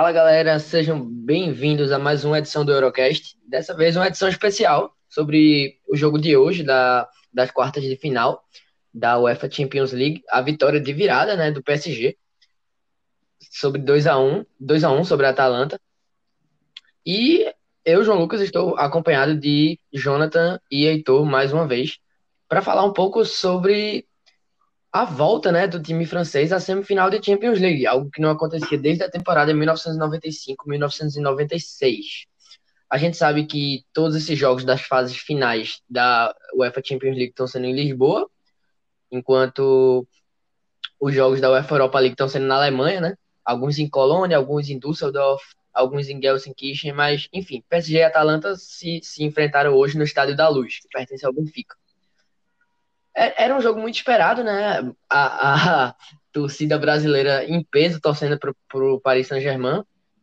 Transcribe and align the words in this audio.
Fala 0.00 0.12
galera, 0.12 0.58
sejam 0.58 0.98
bem-vindos 0.98 1.92
a 1.92 1.98
mais 1.98 2.24
uma 2.24 2.38
edição 2.38 2.64
do 2.64 2.72
Eurocast. 2.72 3.36
Dessa 3.46 3.76
vez 3.76 3.96
uma 3.96 4.06
edição 4.06 4.30
especial 4.30 4.96
sobre 5.10 5.78
o 5.86 5.94
jogo 5.94 6.18
de 6.18 6.34
hoje 6.34 6.62
da, 6.62 7.06
das 7.30 7.50
quartas 7.50 7.82
de 7.82 7.94
final 7.96 8.42
da 8.94 9.18
UEFA 9.18 9.50
Champions 9.50 9.92
League, 9.92 10.22
a 10.30 10.40
vitória 10.40 10.80
de 10.80 10.90
virada, 10.94 11.36
né, 11.36 11.50
do 11.50 11.62
PSG 11.62 12.16
sobre 13.52 13.82
2 13.82 14.06
a 14.06 14.18
1, 14.18 14.46
2 14.58 14.84
a 14.84 14.90
1 14.90 15.04
sobre 15.04 15.26
a 15.26 15.28
Atalanta. 15.28 15.78
E 17.04 17.52
eu, 17.84 18.02
João 18.02 18.20
Lucas, 18.20 18.40
estou 18.40 18.76
acompanhado 18.78 19.38
de 19.38 19.78
Jonathan 19.92 20.58
e 20.70 20.86
Heitor 20.86 21.26
mais 21.26 21.52
uma 21.52 21.68
vez 21.68 21.98
para 22.48 22.62
falar 22.62 22.86
um 22.86 22.94
pouco 22.94 23.22
sobre 23.22 24.08
a 24.92 25.04
volta 25.04 25.52
né, 25.52 25.68
do 25.68 25.80
time 25.80 26.04
francês 26.04 26.52
à 26.52 26.58
semifinal 26.58 27.08
de 27.10 27.24
Champions 27.24 27.60
League, 27.60 27.86
algo 27.86 28.10
que 28.10 28.20
não 28.20 28.30
acontecia 28.30 28.76
desde 28.76 29.04
a 29.04 29.10
temporada 29.10 29.54
1995-1996. 29.54 32.26
A 32.88 32.98
gente 32.98 33.16
sabe 33.16 33.46
que 33.46 33.84
todos 33.92 34.16
esses 34.16 34.36
jogos 34.36 34.64
das 34.64 34.82
fases 34.82 35.16
finais 35.16 35.80
da 35.88 36.34
UEFA 36.54 36.82
Champions 36.84 37.14
League 37.14 37.30
estão 37.30 37.46
sendo 37.46 37.66
em 37.66 37.72
Lisboa, 37.72 38.28
enquanto 39.12 40.04
os 40.98 41.14
jogos 41.14 41.40
da 41.40 41.52
UEFA 41.52 41.76
Europa 41.76 42.00
League 42.00 42.14
estão 42.14 42.28
sendo 42.28 42.46
na 42.46 42.56
Alemanha, 42.56 43.00
né? 43.00 43.14
Alguns 43.44 43.78
em 43.78 43.88
Colônia, 43.88 44.36
alguns 44.36 44.68
em 44.68 44.76
Düsseldorf, 44.78 45.42
alguns 45.72 46.08
em 46.08 46.20
Gelsenkirchen, 46.20 46.92
mas 46.92 47.28
enfim, 47.32 47.62
PSG 47.68 47.98
e 47.98 48.02
Atalanta 48.02 48.56
se, 48.56 48.98
se 49.04 49.22
enfrentaram 49.22 49.72
hoje 49.74 49.96
no 49.96 50.02
Estádio 50.02 50.36
da 50.36 50.48
Luz, 50.48 50.80
que 50.80 50.88
pertence 50.88 51.24
ao 51.24 51.32
Benfica. 51.32 51.76
É, 53.14 53.44
era 53.44 53.56
um 53.56 53.60
jogo 53.60 53.80
muito 53.80 53.96
esperado, 53.96 54.44
né? 54.44 54.92
A, 55.08 55.88
a 55.88 55.94
torcida 56.32 56.78
brasileira 56.78 57.44
em 57.44 57.62
peso 57.64 58.00
torcendo 58.00 58.38
para 58.38 58.84
o 58.84 59.00
Paris 59.00 59.26
Saint-Germain, 59.26 59.82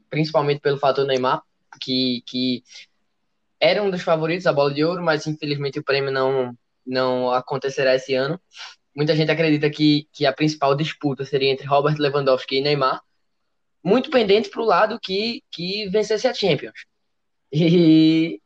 principalmente 0.10 0.62
pelo 0.62 0.78
fator 0.78 1.06
Neymar, 1.06 1.42
que, 1.82 2.24
que 2.26 2.64
era 3.60 3.84
um 3.84 3.90
dos 3.90 4.02
favoritos 4.02 4.48
a 4.48 4.54
bola 4.54 4.74
de 4.74 4.84
ouro, 4.84 5.04
mas 5.04 5.28
infelizmente 5.28 5.80
o 5.80 5.84
prêmio 5.84 6.12
não, 6.12 6.58
não 6.86 7.32
acontecerá 7.32 7.96
esse 7.96 8.14
ano. 8.14 8.40
Muita 8.96 9.16
gente 9.16 9.32
acredita 9.32 9.70
que, 9.70 10.08
que 10.12 10.26
a 10.26 10.34
principal 10.34 10.76
disputa 10.76 11.24
seria 11.26 11.52
entre 11.52 11.68
Robert 11.68 11.98
Lewandowski 12.00 12.58
e 12.58 12.62
Neymar, 12.62 13.02
muito 13.84 14.10
pendente 14.10 14.50
para 14.50 14.62
o 14.62 14.66
lado 14.66 15.00
que, 15.00 15.44
que 15.52 15.88
vencesse 15.90 16.28
a 16.28 16.34
Champions. 16.34 16.86
E 17.52 18.42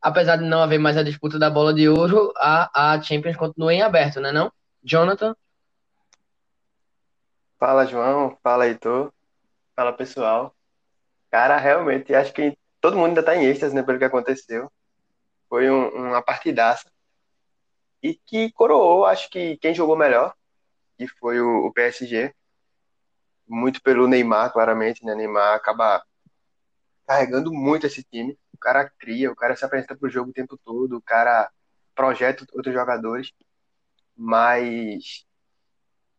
apesar 0.00 0.36
de 0.36 0.44
não 0.44 0.62
haver 0.62 0.78
mais 0.78 0.96
a 0.96 1.02
disputa 1.02 1.38
da 1.38 1.50
bola 1.50 1.74
de 1.74 1.88
ouro, 1.88 2.32
a, 2.36 2.94
a 2.94 3.02
Champions 3.02 3.36
continua 3.36 3.72
em 3.74 3.82
aberto, 3.82 4.20
né 4.20 4.32
não? 4.32 4.52
Jonathan? 4.82 5.34
Fala, 7.58 7.86
João. 7.86 8.38
Fala, 8.42 8.66
Heitor. 8.66 9.12
Fala, 9.74 9.92
pessoal. 9.92 10.54
Cara, 11.30 11.56
realmente, 11.58 12.14
acho 12.14 12.32
que 12.32 12.56
todo 12.80 12.96
mundo 12.96 13.08
ainda 13.08 13.22
tá 13.22 13.36
em 13.36 13.44
êxtase, 13.44 13.74
né, 13.74 13.82
pelo 13.82 13.98
que 13.98 14.04
aconteceu. 14.04 14.70
Foi 15.48 15.70
um, 15.70 15.88
uma 15.88 16.22
partidaça. 16.22 16.90
E 18.02 18.14
que 18.14 18.52
coroou, 18.52 19.04
acho 19.04 19.28
que 19.28 19.56
quem 19.58 19.74
jogou 19.74 19.96
melhor, 19.96 20.32
que 20.96 21.08
foi 21.08 21.40
o, 21.40 21.66
o 21.66 21.72
PSG. 21.72 22.32
Muito 23.46 23.82
pelo 23.82 24.06
Neymar, 24.06 24.52
claramente, 24.52 25.04
né? 25.04 25.14
Neymar 25.14 25.54
acaba 25.54 26.04
carregando 27.06 27.52
muito 27.52 27.86
esse 27.86 28.04
time 28.04 28.38
o 28.58 28.60
cara 28.60 28.90
cria, 28.98 29.30
o 29.30 29.36
cara 29.36 29.56
se 29.56 29.64
apresenta 29.64 29.96
pro 29.96 30.10
jogo 30.10 30.30
o 30.30 30.32
tempo 30.34 30.58
todo, 30.58 30.96
o 30.96 31.02
cara 31.02 31.50
projeta 31.94 32.44
outros 32.52 32.74
jogadores, 32.74 33.32
mas 34.16 35.24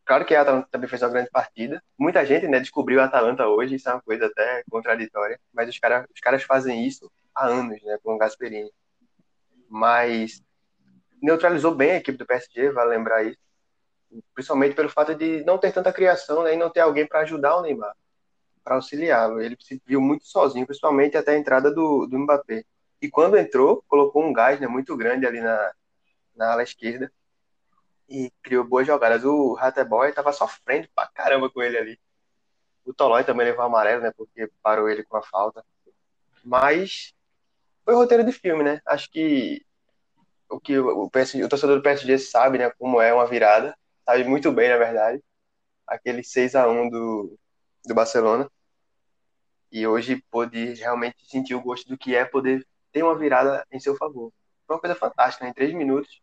claro 0.04 0.24
que 0.24 0.34
a 0.34 0.40
Atalanta 0.42 0.68
também 0.70 0.88
fez 0.88 1.02
uma 1.02 1.10
grande 1.10 1.30
partida. 1.30 1.82
Muita 1.98 2.24
gente, 2.24 2.48
né, 2.48 2.58
descobriu 2.58 3.00
a 3.00 3.04
Atalanta 3.04 3.46
hoje, 3.46 3.76
isso 3.76 3.88
é 3.88 3.92
uma 3.92 4.02
coisa 4.02 4.26
até 4.26 4.64
contraditória, 4.70 5.38
mas 5.52 5.68
os, 5.68 5.78
cara, 5.78 6.06
os 6.12 6.20
caras 6.20 6.42
fazem 6.42 6.86
isso 6.86 7.10
há 7.34 7.46
anos, 7.46 7.82
né, 7.82 7.98
com 8.02 8.14
o 8.14 8.18
Gasperini. 8.18 8.72
Mas 9.68 10.42
neutralizou 11.22 11.74
bem 11.74 11.92
a 11.92 11.96
equipe 11.96 12.18
do 12.18 12.26
PSG, 12.26 12.70
vale 12.72 12.90
lembrar 12.90 13.22
isso. 13.24 13.38
Principalmente 14.34 14.74
pelo 14.74 14.88
fato 14.88 15.14
de 15.14 15.44
não 15.44 15.58
ter 15.58 15.72
tanta 15.72 15.92
criação 15.92 16.42
né, 16.42 16.54
e 16.54 16.56
não 16.56 16.70
ter 16.70 16.80
alguém 16.80 17.06
para 17.06 17.20
ajudar 17.20 17.56
o 17.56 17.62
Neymar 17.62 17.94
para 18.70 18.76
auxiliá-lo. 18.76 19.40
Ele 19.40 19.56
se 19.58 19.82
viu 19.84 20.00
muito 20.00 20.24
sozinho, 20.28 20.64
principalmente 20.64 21.16
até 21.16 21.32
a 21.32 21.38
entrada 21.38 21.72
do, 21.74 22.06
do 22.06 22.18
Mbappé. 22.20 22.64
E 23.02 23.10
quando 23.10 23.36
entrou, 23.36 23.82
colocou 23.88 24.22
um 24.22 24.32
gás 24.32 24.60
né, 24.60 24.68
muito 24.68 24.96
grande 24.96 25.26
ali 25.26 25.40
na, 25.40 25.72
na 26.36 26.52
ala 26.52 26.62
esquerda 26.62 27.12
e 28.08 28.30
criou 28.40 28.62
boas 28.62 28.86
jogadas. 28.86 29.24
O 29.24 29.56
Hateboy 29.58 30.10
estava 30.10 30.32
sofrendo 30.32 30.88
pra 30.94 31.08
caramba 31.08 31.50
com 31.50 31.60
ele 31.60 31.76
ali. 31.76 32.00
O 32.84 32.94
Tolói 32.94 33.24
também 33.24 33.44
levou 33.44 33.64
amarelo, 33.64 34.02
né? 34.02 34.12
Porque 34.16 34.48
parou 34.62 34.88
ele 34.88 35.02
com 35.02 35.16
a 35.16 35.22
falta. 35.22 35.64
Mas 36.44 37.12
foi 37.84 37.94
roteiro 37.94 38.22
de 38.24 38.32
filme, 38.32 38.62
né? 38.62 38.80
Acho 38.86 39.10
que 39.10 39.66
o 40.48 40.60
que 40.60 40.78
o, 40.78 41.10
PSG, 41.10 41.42
o 41.42 41.48
torcedor 41.48 41.76
do 41.76 41.82
PSG 41.82 42.18
sabe, 42.18 42.58
né? 42.58 42.70
Como 42.78 43.00
é 43.00 43.12
uma 43.12 43.26
virada. 43.26 43.76
Sabe 44.04 44.22
muito 44.22 44.52
bem, 44.52 44.68
na 44.68 44.76
verdade. 44.76 45.20
Aquele 45.88 46.22
6 46.22 46.54
a 46.54 46.68
1 46.68 46.88
do, 46.88 47.38
do 47.84 47.94
Barcelona. 47.94 48.48
E 49.70 49.86
hoje 49.86 50.22
pôde 50.30 50.74
realmente 50.74 51.16
sentir 51.26 51.54
o 51.54 51.62
gosto 51.62 51.88
do 51.88 51.96
que 51.96 52.14
é 52.14 52.24
poder 52.24 52.66
ter 52.92 53.02
uma 53.02 53.16
virada 53.16 53.64
em 53.70 53.78
seu 53.78 53.96
favor. 53.96 54.32
Foi 54.66 54.76
uma 54.76 54.80
coisa 54.80 54.96
fantástica, 54.96 55.44
né? 55.44 55.50
em 55.50 55.54
três 55.54 55.72
minutos, 55.72 56.20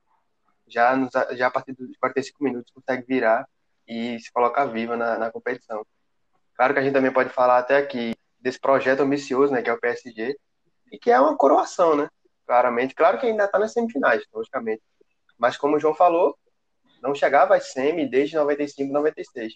já, 0.67 0.95
nos, 0.95 1.11
já 1.33 1.47
a 1.47 1.51
partir 1.51 1.73
dos 1.73 1.95
45 1.97 2.43
minutos, 2.43 2.71
consegue 2.73 3.05
virar 3.07 3.47
e 3.87 4.19
se 4.19 4.31
colocar 4.31 4.65
viva 4.65 4.97
na, 4.97 5.17
na 5.17 5.31
competição. 5.31 5.85
Claro 6.55 6.73
que 6.73 6.79
a 6.79 6.83
gente 6.83 6.93
também 6.93 7.11
pode 7.11 7.29
falar 7.29 7.59
até 7.59 7.77
aqui 7.77 8.13
desse 8.39 8.59
projeto 8.59 9.01
ambicioso, 9.01 9.53
né, 9.53 9.61
que 9.61 9.69
é 9.69 9.73
o 9.73 9.79
PSG, 9.79 10.37
e 10.91 10.97
que 10.97 11.11
é 11.11 11.19
uma 11.19 11.37
coroação, 11.37 11.95
né? 11.95 12.09
Claramente. 12.45 12.95
Claro 12.95 13.19
que 13.19 13.25
ainda 13.25 13.45
está 13.45 13.59
nas 13.59 13.73
semifinais, 13.73 14.23
logicamente. 14.33 14.81
Mas 15.37 15.57
como 15.57 15.75
o 15.75 15.79
João 15.79 15.93
falou, 15.93 16.37
não 17.01 17.13
chegava 17.13 17.55
às 17.55 17.71
semi 17.71 18.09
desde 18.09 18.35
95, 18.35 18.91
96. 18.91 19.55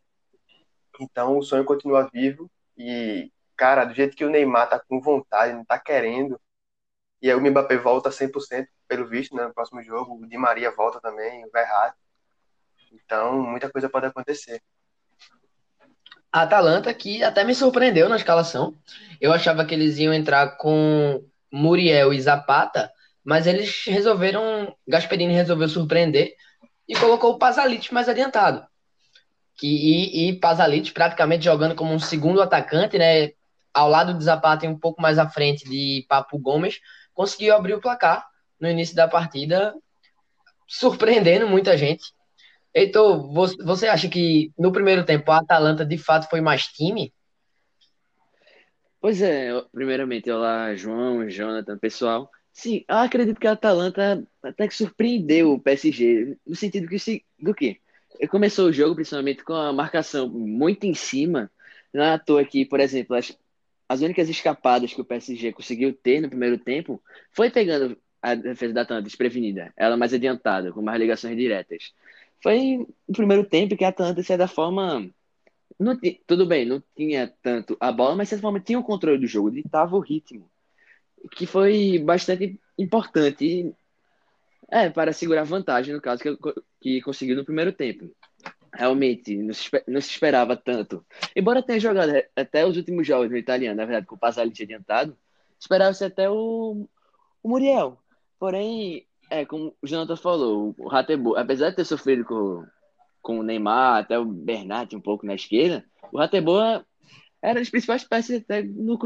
Então 1.00 1.38
o 1.38 1.44
sonho 1.44 1.66
continua 1.66 2.10
vivo 2.12 2.50
e, 2.78 3.32
cara, 3.62 3.86
do 3.86 3.94
jeito 3.94 4.16
que 4.16 4.26
o 4.26 4.30
Neymar 4.32 4.68
tá 4.68 4.80
com 4.80 5.00
vontade, 5.00 5.54
não 5.54 5.64
tá 5.64 5.78
querendo, 5.78 6.42
e 7.22 7.30
aí 7.30 7.36
o 7.36 7.40
Mbappé 7.40 7.78
volta 7.78 8.10
100% 8.10 8.66
pelo 8.88 9.08
visto, 9.08 9.36
né, 9.36 9.46
no 9.46 9.54
próximo 9.54 9.84
jogo, 9.84 10.16
o 10.16 10.28
Di 10.28 10.36
Maria 10.36 10.72
volta 10.76 11.00
também, 11.00 11.46
o 11.46 11.52
Verratti. 11.52 11.96
Então, 12.92 13.40
muita 13.40 13.70
coisa 13.70 13.88
pode 13.88 14.08
acontecer. 14.08 14.64
A 16.34 16.42
Atalanta 16.42 16.92
que 16.92 17.24
até 17.24 17.44
me 17.44 17.54
surpreendeu 17.54 18.10
na 18.10 18.16
escalação. 18.16 18.76
Eu 19.20 19.32
achava 19.32 19.64
que 19.64 19.76
eles 19.76 20.00
iam 20.00 20.12
entrar 20.12 20.58
com 20.58 21.24
Muriel 21.52 22.12
e 22.12 22.20
Zapata, 22.20 22.92
mas 23.24 23.46
eles 23.46 23.86
resolveram, 23.86 24.76
Gasperini 24.88 25.36
resolveu 25.36 25.70
surpreender 25.70 26.34
e 26.88 26.96
colocou 26.96 27.34
o 27.34 27.38
Pasalic 27.38 27.94
mais 27.94 28.10
adiantado 28.10 28.66
que, 29.62 29.68
e, 29.68 30.30
e 30.30 30.40
Pasalic 30.40 30.92
praticamente 30.92 31.46
jogando 31.46 31.76
como 31.76 31.94
um 31.94 32.00
segundo 32.00 32.42
atacante, 32.42 32.98
né? 32.98 33.32
Ao 33.74 33.90
lado 33.90 34.14
de 34.14 34.24
Zapata 34.24 34.66
e 34.66 34.70
um 34.70 34.78
pouco 34.78 35.02
mais 35.02 35.18
à 35.18 35.30
frente 35.30 35.64
de 35.70 36.06
Papo 36.10 36.38
Gomes, 36.38 36.80
conseguiu 37.14 37.56
abrir 37.56 37.74
o 37.74 37.82
placar 37.82 38.26
no 38.60 38.70
início 38.70 38.96
da 38.96 39.08
partida, 39.08 39.74
surpreendendo 40.68 41.48
muita 41.48 41.78
gente. 41.78 42.04
Heitor, 42.74 43.32
você 43.64 43.88
acha 43.88 44.08
que 44.08 44.52
no 44.58 44.72
primeiro 44.72 45.06
tempo 45.06 45.32
a 45.32 45.40
Atalanta 45.40 45.86
de 45.86 45.98
fato 45.98 46.30
foi 46.30 46.40
mais 46.40 46.68
time? 46.68 47.14
Pois 49.00 49.22
é, 49.22 49.50
primeiramente, 49.74 50.30
olá, 50.30 50.76
João, 50.76 51.28
Jonathan, 51.30 51.78
pessoal. 51.78 52.30
Sim, 52.54 52.86
eu 52.88 52.98
acredito 52.98 53.40
que 53.40 53.48
a 53.48 53.54
Atalanta 53.54 54.24
até 54.44 54.68
que 54.68 54.76
surpreendeu 54.76 55.54
o 55.54 55.60
PSG, 55.60 56.38
no 56.46 56.56
sentido 56.56 56.88
que, 56.88 57.24
do 57.40 57.54
que 57.54 57.82
começou 58.30 58.68
o 58.68 58.74
jogo 58.74 58.96
principalmente 58.96 59.44
com 59.44 59.54
a 59.54 59.74
marcação 59.74 60.30
muito 60.30 60.86
em 60.86 60.94
cima. 60.94 61.52
Não 61.94 62.04
é 62.04 62.14
à 62.14 62.20
toa 62.20 62.46
que, 62.46 62.66
por 62.66 62.80
exemplo, 62.80 63.16
as, 63.16 63.36
as 63.92 64.00
únicas 64.00 64.30
escapadas 64.30 64.94
que 64.94 65.02
o 65.02 65.04
PSG 65.04 65.52
conseguiu 65.52 65.94
ter 65.94 66.22
no 66.22 66.30
primeiro 66.30 66.58
tempo 66.58 67.04
foi 67.30 67.50
pegando 67.50 67.98
a 68.22 68.34
defesa 68.36 68.74
da 68.74 68.84
Atlanta 68.84 69.02
desprevenida, 69.02 69.74
ela 69.76 69.98
mais 69.98 70.14
adiantada, 70.14 70.72
com 70.72 70.82
mais 70.82 70.98
ligações 70.98 71.36
diretas. 71.36 71.92
Foi 72.42 72.88
no 73.06 73.14
primeiro 73.14 73.44
tempo 73.44 73.76
que 73.76 73.84
a 73.84 73.90
Atlanta, 73.90 74.22
de 74.22 74.24
certa 74.26 74.48
forma, 74.48 75.12
não, 75.78 76.00
tudo 76.26 76.46
bem, 76.46 76.66
não 76.66 76.82
tinha 76.96 77.34
tanto 77.44 77.76
a 77.82 77.92
bola, 77.92 78.16
mas 78.16 78.28
de 78.28 78.30
certa 78.30 78.44
forma 78.44 78.62
tinha 78.62 78.80
o 78.80 78.84
controle 78.84 79.20
do 79.20 79.28
jogo, 79.28 79.52
ditava 79.52 79.94
o 79.98 80.00
ritmo, 80.00 80.50
que 81.36 81.46
foi 81.46 82.00
bastante 82.00 82.58
importante 82.80 83.76
é, 84.70 84.90
para 84.90 85.12
segurar 85.12 85.44
vantagem, 85.44 85.94
no 85.94 86.00
caso 86.00 86.24
que, 86.24 86.38
que 86.80 87.02
conseguiu 87.02 87.36
no 87.36 87.44
primeiro 87.44 87.74
tempo. 87.74 88.10
Realmente, 88.74 89.36
não 89.38 89.54
se, 89.54 89.70
não 89.88 90.00
se 90.00 90.12
esperava 90.12 90.56
tanto. 90.56 91.06
Embora 91.36 91.62
tenha 91.62 91.80
jogado 91.80 92.12
até 92.36 92.66
os 92.66 92.78
últimos 92.78 93.06
jogos 93.06 93.30
no 93.30 93.38
italiano, 93.38 93.76
na 93.76 93.86
verdade, 93.86 94.06
com 94.06 94.16
o 94.16 94.20
Pasalic 94.20 94.64
adiantado, 94.64 95.18
esperava-se 95.60 96.06
até 96.06 96.30
o, 96.30 96.88
o 97.44 97.50
Muriel. 97.50 97.98
Porém, 98.40 99.06
é, 99.30 99.46
como 99.46 99.76
o 99.82 99.88
Jonathan 99.88 100.16
falou, 100.16 100.74
o 100.78 100.88
Ratebo, 100.88 101.36
apesar 101.36 101.70
de 101.70 101.78
ter 101.78 101.86
sofrido 101.86 102.26
com, 102.26 102.66
com 103.22 103.40
o 103.40 103.44
Neymar, 103.44 104.00
até 104.00 104.18
o 104.18 104.26
Bernat 104.26 104.96
um 104.96 105.02
pouco 105.02 105.26
na 105.26 105.36
esquerda, 105.36 105.86
o 106.12 106.18
Rateboa 106.18 106.86
era 107.42 107.60
das 107.60 107.70
principais 107.70 108.04
peças 108.04 108.42
até 108.42 108.62
no, 108.62 108.98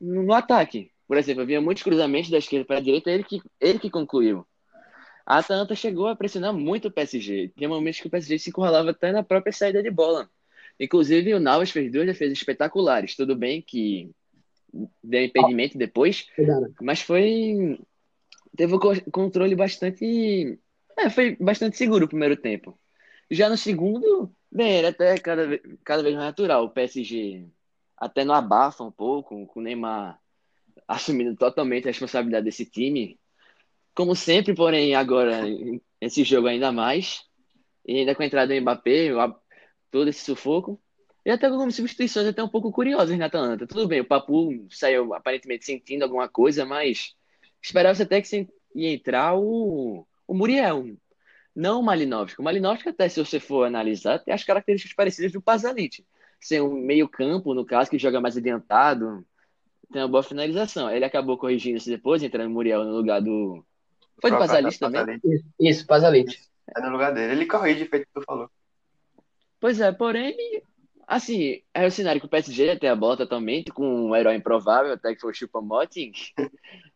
no, 0.00 0.22
no 0.22 0.32
ataque. 0.32 0.90
Por 1.06 1.16
exemplo, 1.16 1.42
havia 1.42 1.60
muitos 1.60 1.82
cruzamentos 1.82 2.30
da 2.30 2.38
esquerda 2.38 2.64
para 2.64 2.78
a 2.78 2.80
direita, 2.80 3.10
ele 3.10 3.24
que, 3.24 3.42
ele 3.60 3.78
que 3.78 3.90
concluiu. 3.90 4.46
A 5.26 5.38
Atalanta 5.38 5.74
chegou 5.74 6.06
a 6.06 6.16
pressionar 6.16 6.52
muito 6.52 6.88
o 6.88 6.90
PSG. 6.90 7.52
Tinha 7.56 7.68
momentos 7.68 8.00
que 8.00 8.06
o 8.06 8.10
PSG 8.10 8.38
se 8.38 8.50
encurralava 8.50 8.90
até 8.90 9.10
na 9.10 9.22
própria 9.22 9.52
saída 9.52 9.82
de 9.82 9.90
bola. 9.90 10.28
Inclusive, 10.78 11.34
o 11.34 11.40
Navas 11.40 11.70
fez 11.70 11.90
duas 11.90 12.06
defesas 12.06 12.36
espetaculares. 12.36 13.16
Tudo 13.16 13.34
bem 13.34 13.62
que 13.62 14.10
deu 15.02 15.24
impedimento 15.24 15.78
depois, 15.78 16.26
mas 16.80 17.00
foi. 17.00 17.78
Teve 18.56 18.74
um 18.74 18.78
controle 19.10 19.54
bastante. 19.54 20.58
É, 20.96 21.10
foi 21.10 21.36
bastante 21.36 21.76
seguro 21.76 22.04
o 22.04 22.08
primeiro 22.08 22.36
tempo. 22.36 22.78
Já 23.30 23.48
no 23.48 23.56
segundo, 23.56 24.30
bem, 24.50 24.76
era 24.78 24.88
até 24.88 25.16
cada, 25.18 25.58
cada 25.82 26.02
vez 26.02 26.14
mais 26.14 26.26
natural. 26.26 26.64
O 26.64 26.70
PSG 26.70 27.46
até 27.96 28.24
não 28.24 28.34
abafa 28.34 28.84
um 28.84 28.92
pouco, 28.92 29.46
com 29.46 29.60
o 29.60 29.62
Neymar 29.62 30.20
assumindo 30.86 31.34
totalmente 31.36 31.84
a 31.84 31.90
responsabilidade 31.90 32.44
desse 32.44 32.66
time. 32.66 33.18
Como 33.94 34.16
sempre, 34.16 34.54
porém, 34.54 34.94
agora, 34.94 35.42
esse 36.00 36.24
jogo 36.24 36.48
ainda 36.48 36.72
mais. 36.72 37.22
E 37.86 37.98
ainda 37.98 38.14
com 38.14 38.22
a 38.22 38.26
entrada 38.26 38.54
do 38.54 38.60
Mbappé, 38.60 39.10
todo 39.90 40.08
esse 40.08 40.24
sufoco. 40.24 40.80
E 41.24 41.30
até 41.30 41.48
com 41.48 41.70
substituições 41.70 42.26
até 42.26 42.42
um 42.42 42.48
pouco 42.48 42.70
curiosas 42.70 43.16
na 43.18 43.26
Atalanta. 43.26 43.66
Tudo 43.66 43.88
bem, 43.88 44.00
o 44.00 44.04
Papu 44.04 44.66
saiu 44.70 45.14
aparentemente 45.14 45.64
sentindo 45.64 46.02
alguma 46.02 46.28
coisa, 46.28 46.66
mas 46.66 47.14
esperava-se 47.62 48.02
até 48.02 48.20
que 48.20 48.46
ia 48.74 48.92
entrar 48.92 49.34
o, 49.38 50.06
o 50.26 50.34
Muriel, 50.34 50.84
não 51.54 51.80
o 51.80 51.82
Malinovski. 51.82 52.40
O 52.40 52.44
Malinovski, 52.44 52.88
até 52.90 53.08
se 53.08 53.24
você 53.24 53.40
for 53.40 53.64
analisar, 53.64 54.18
tem 54.18 54.34
as 54.34 54.44
características 54.44 54.94
parecidas 54.94 55.32
do 55.32 55.40
Pazalic. 55.40 56.04
Ser 56.40 56.60
um 56.62 56.74
meio 56.74 57.08
campo, 57.08 57.54
no 57.54 57.64
caso, 57.64 57.88
que 57.90 57.98
joga 57.98 58.20
mais 58.20 58.36
adiantado, 58.36 59.24
tem 59.90 60.02
uma 60.02 60.08
boa 60.08 60.22
finalização. 60.22 60.90
Ele 60.90 61.04
acabou 61.04 61.38
corrigindo 61.38 61.78
isso 61.78 61.88
depois, 61.88 62.22
entrando 62.22 62.48
o 62.48 62.52
Muriel 62.52 62.84
no 62.84 62.96
lugar 62.96 63.22
do... 63.22 63.64
Foi 64.20 64.30
do 64.30 64.38
Pazalic 64.38 64.78
também? 64.78 65.20
Isso, 65.60 65.86
Pazalic. 65.86 66.38
É 66.76 66.80
no 66.80 66.90
lugar 66.90 67.12
dele. 67.12 67.32
Ele 67.32 67.46
corrige, 67.46 67.86
feito 67.86 68.06
que 68.06 68.12
tu 68.14 68.22
falou. 68.22 68.50
Pois 69.60 69.80
é, 69.80 69.92
porém, 69.92 70.36
assim, 71.06 71.62
é 71.72 71.86
o 71.86 71.90
cenário 71.90 72.20
que 72.20 72.26
o 72.26 72.30
PSG 72.30 72.78
tem 72.78 72.88
a 72.88 72.96
bola 72.96 73.16
totalmente, 73.16 73.70
com 73.70 74.08
um 74.08 74.16
herói 74.16 74.36
improvável, 74.36 74.92
até 74.92 75.14
que 75.14 75.20
foi 75.20 75.30
o 75.30 75.34
Chupamoting. 75.34 76.12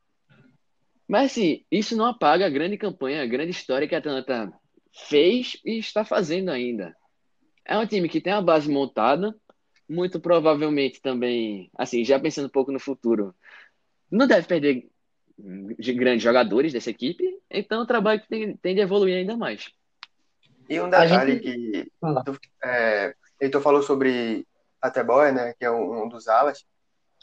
Mas, 1.08 1.32
assim, 1.32 1.64
isso 1.70 1.96
não 1.96 2.04
apaga 2.04 2.46
a 2.46 2.50
grande 2.50 2.76
campanha, 2.76 3.22
a 3.22 3.26
grande 3.26 3.50
história 3.50 3.88
que 3.88 3.94
a 3.94 3.98
Atlanta 3.98 4.52
fez 4.92 5.58
e 5.64 5.78
está 5.78 6.04
fazendo 6.04 6.50
ainda. 6.50 6.94
É 7.64 7.78
um 7.78 7.86
time 7.86 8.08
que 8.08 8.20
tem 8.20 8.32
a 8.32 8.42
base 8.42 8.70
montada, 8.70 9.34
muito 9.88 10.20
provavelmente 10.20 11.00
também, 11.00 11.70
assim, 11.78 12.04
já 12.04 12.20
pensando 12.20 12.46
um 12.46 12.50
pouco 12.50 12.70
no 12.70 12.78
futuro, 12.78 13.34
não 14.10 14.26
deve 14.26 14.46
perder 14.46 14.88
grandes 15.38 16.22
jogadores 16.22 16.72
dessa 16.72 16.90
equipe, 16.90 17.38
então 17.50 17.82
o 17.82 17.86
trabalho 17.86 18.22
tem, 18.28 18.56
tem 18.56 18.74
de 18.74 18.80
evoluir 18.80 19.16
ainda 19.16 19.36
mais. 19.36 19.70
E 20.68 20.80
um 20.80 20.90
detalhe 20.90 21.34
gente... 21.34 21.42
que 21.42 21.92
é, 22.62 23.14
Heitor 23.40 23.62
falou 23.62 23.82
sobre 23.82 24.46
Ateboy, 24.82 25.32
né, 25.32 25.54
que 25.58 25.64
é 25.64 25.70
um, 25.70 26.04
um, 26.04 26.08
dos 26.08 26.28
alas. 26.28 26.66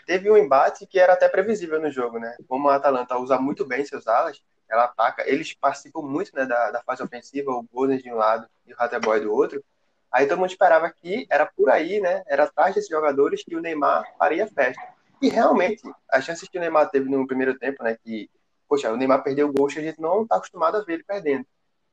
Teve 0.05 0.31
um 0.31 0.37
embate 0.37 0.85
que 0.87 0.99
era 0.99 1.13
até 1.13 1.27
previsível 1.27 1.81
no 1.81 1.91
jogo, 1.91 2.19
né? 2.19 2.35
Como 2.47 2.69
a 2.69 2.75
Atalanta 2.75 3.17
usa 3.17 3.39
muito 3.39 3.65
bem 3.65 3.83
seus 3.83 4.07
alas, 4.07 4.41
ela 4.69 4.85
ataca, 4.85 5.27
eles 5.27 5.53
participam 5.53 6.01
muito 6.01 6.35
né, 6.35 6.45
da, 6.45 6.71
da 6.71 6.81
fase 6.83 7.03
ofensiva, 7.03 7.51
o 7.51 7.63
Gozens 7.63 8.03
de 8.03 8.11
um 8.11 8.15
lado 8.15 8.47
e 8.67 8.73
o 8.73 8.75
Ateboy 8.77 9.19
do 9.19 9.33
outro. 9.33 9.63
Aí 10.11 10.27
todo 10.27 10.39
mundo 10.39 10.49
esperava 10.49 10.89
que 10.89 11.27
era 11.29 11.45
por 11.45 11.69
aí, 11.69 11.99
né? 11.99 12.23
Era 12.27 12.43
atrás 12.43 12.73
desses 12.73 12.89
jogadores 12.89 13.43
que 13.43 13.55
o 13.55 13.61
Neymar 13.61 14.05
faria 14.17 14.47
festa. 14.47 14.94
E 15.21 15.29
realmente, 15.29 15.81
as 16.09 16.23
chances 16.23 16.47
que 16.47 16.57
o 16.57 16.61
Neymar 16.61 16.89
teve 16.89 17.09
no 17.09 17.25
primeiro 17.25 17.57
tempo, 17.57 17.83
né? 17.83 17.97
Que, 18.03 18.29
poxa, 18.67 18.91
o 18.91 18.97
Neymar 18.97 19.23
perdeu 19.23 19.49
o 19.49 19.53
gol, 19.53 19.67
a 19.67 19.69
gente 19.69 19.99
não 19.99 20.23
está 20.23 20.35
acostumado 20.35 20.77
a 20.77 20.83
ver 20.83 20.93
ele 20.93 21.03
perdendo 21.03 21.45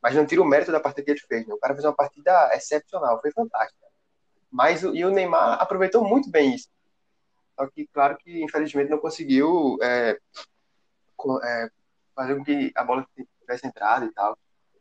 mas 0.02 0.16
não 0.16 0.26
tira 0.26 0.42
o 0.42 0.44
mérito 0.44 0.72
da 0.72 0.80
partida 0.80 1.04
que 1.04 1.10
ele 1.12 1.20
fez. 1.20 1.46
Né? 1.46 1.54
O 1.54 1.58
cara 1.58 1.74
fez 1.74 1.84
uma 1.84 1.94
partida 1.94 2.50
excepcional, 2.54 3.20
foi 3.20 3.30
fantástica. 3.30 3.86
Mas 4.50 4.82
e 4.82 5.04
o 5.04 5.10
Neymar 5.10 5.62
aproveitou 5.62 6.04
muito 6.04 6.28
bem 6.28 6.54
isso. 6.54 6.69
Só 7.54 7.66
que, 7.69 7.86
claro 7.86 8.19
que, 8.19 8.42
infelizmente, 8.42 8.90
não 8.90 8.98
conseguiu 8.98 9.78
é, 9.80 10.19
é, 11.44 11.70
fazer 12.14 12.34
com 12.34 12.44
que 12.44 12.72
a 12.74 12.82
bola 12.82 13.06
tivesse 13.40 13.66
entrado 13.66 14.06
e 14.06 14.12
tal. 14.12 14.36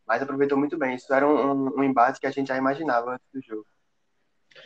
Mas 0.07 0.21
aproveitou 0.21 0.57
muito 0.57 0.77
bem. 0.77 0.95
Isso 0.95 1.13
era 1.13 1.27
um, 1.27 1.51
um, 1.51 1.79
um 1.79 1.83
embate 1.83 2.19
que 2.19 2.27
a 2.27 2.31
gente 2.31 2.47
já 2.47 2.57
imaginava 2.57 3.13
antes 3.13 3.27
do 3.31 3.41
jogo. 3.41 3.67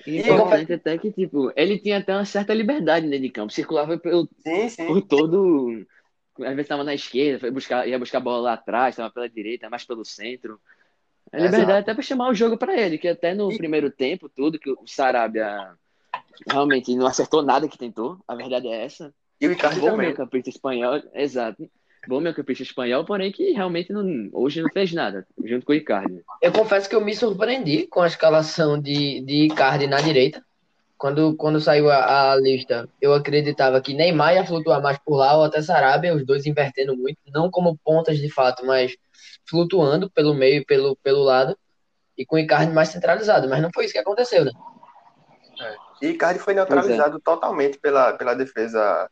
E 0.05 0.19
importante 0.19 0.73
até 0.73 0.97
que, 0.97 1.11
tipo, 1.11 1.51
ele 1.55 1.79
tinha 1.79 1.97
até 1.97 2.15
uma 2.15 2.25
certa 2.25 2.53
liberdade 2.53 3.07
dentro 3.07 3.21
de 3.21 3.29
campo. 3.29 3.53
Circulava 3.53 3.97
pelo, 3.97 4.29
sim, 4.39 4.69
sim. 4.69 4.85
por 4.87 5.01
todo 5.01 5.85
às 6.41 6.49
vezes 6.49 6.65
estava 6.65 6.83
na 6.83 6.93
esquerda, 6.93 7.39
foi 7.39 7.51
buscar, 7.51 7.87
ia 7.87 7.97
buscar 7.97 8.17
a 8.17 8.21
bola 8.21 8.41
lá 8.41 8.53
atrás, 8.53 8.93
estava 8.93 9.11
pela 9.11 9.29
direita, 9.29 9.69
mais 9.69 9.85
pelo 9.85 10.03
centro. 10.03 10.59
A 11.31 11.37
liberdade 11.37 11.63
Exato. 11.63 11.79
até 11.79 11.93
para 11.93 12.03
chamar 12.03 12.29
o 12.29 12.35
jogo 12.35 12.57
para 12.57 12.79
ele, 12.79 12.97
que 12.97 13.07
até 13.07 13.33
no 13.33 13.51
e... 13.51 13.57
primeiro 13.57 13.89
tempo, 13.89 14.29
tudo 14.29 14.59
que 14.59 14.69
o 14.69 14.85
Sarabia 14.85 15.75
realmente 16.47 16.95
não 16.95 17.07
acertou 17.07 17.41
nada 17.41 17.67
que 17.67 17.77
tentou, 17.77 18.19
a 18.27 18.35
verdade 18.35 18.67
é 18.67 18.83
essa. 18.83 19.13
E 19.39 19.47
o 19.47 19.49
Ricardo 19.49 19.81
também. 19.81 20.13
campista 20.13 20.49
espanhol, 20.49 21.01
exato. 21.13 21.69
Bom 22.07 22.21
campista 22.33 22.63
espanhol, 22.63 23.05
porém 23.05 23.31
que 23.31 23.51
realmente 23.51 23.91
não, 23.91 24.29
hoje 24.33 24.61
não 24.61 24.69
fez 24.69 24.93
nada, 24.93 25.25
junto 25.43 25.65
com 25.65 25.71
o 25.71 25.75
Icardi. 25.75 26.23
Eu 26.41 26.51
confesso 26.51 26.89
que 26.89 26.95
eu 26.95 27.03
me 27.03 27.15
surpreendi 27.15 27.87
com 27.87 28.01
a 28.01 28.07
escalação 28.07 28.79
de, 28.79 29.21
de 29.21 29.45
Icardi 29.45 29.87
na 29.87 30.01
direita. 30.01 30.43
Quando, 30.97 31.35
quando 31.35 31.59
saiu 31.59 31.89
a, 31.89 32.31
a, 32.31 32.35
lista, 32.37 32.87
eu 33.01 33.13
acreditava 33.13 33.81
que 33.81 33.93
Neymar 33.93 34.33
ia 34.33 34.45
flutuar 34.45 34.81
mais 34.81 34.97
por 34.97 35.17
lá 35.17 35.37
ou 35.37 35.43
até 35.43 35.61
Sarabia, 35.61 36.15
os 36.15 36.25
dois 36.25 36.45
invertendo 36.45 36.95
muito, 36.95 37.17
não 37.33 37.51
como 37.51 37.77
pontas 37.83 38.17
de 38.17 38.31
fato, 38.31 38.65
mas 38.65 38.95
flutuando 39.47 40.09
pelo 40.09 40.33
meio 40.33 40.61
e 40.61 40.65
pelo, 40.65 40.95
pelo 40.97 41.21
lado, 41.21 41.57
e 42.17 42.25
com 42.25 42.37
o 42.37 42.39
Icardi 42.39 42.71
mais 42.71 42.89
centralizado, 42.89 43.49
mas 43.49 43.61
não 43.61 43.69
foi 43.73 43.85
isso 43.85 43.93
que 43.93 43.99
aconteceu, 43.99 44.45
né? 44.45 44.51
É. 45.59 45.75
E 46.01 46.09
Icardi 46.11 46.39
foi 46.39 46.53
neutralizado 46.53 47.17
é. 47.17 47.21
totalmente 47.21 47.77
pela, 47.77 48.13
pela 48.13 48.33
defesa 48.33 49.09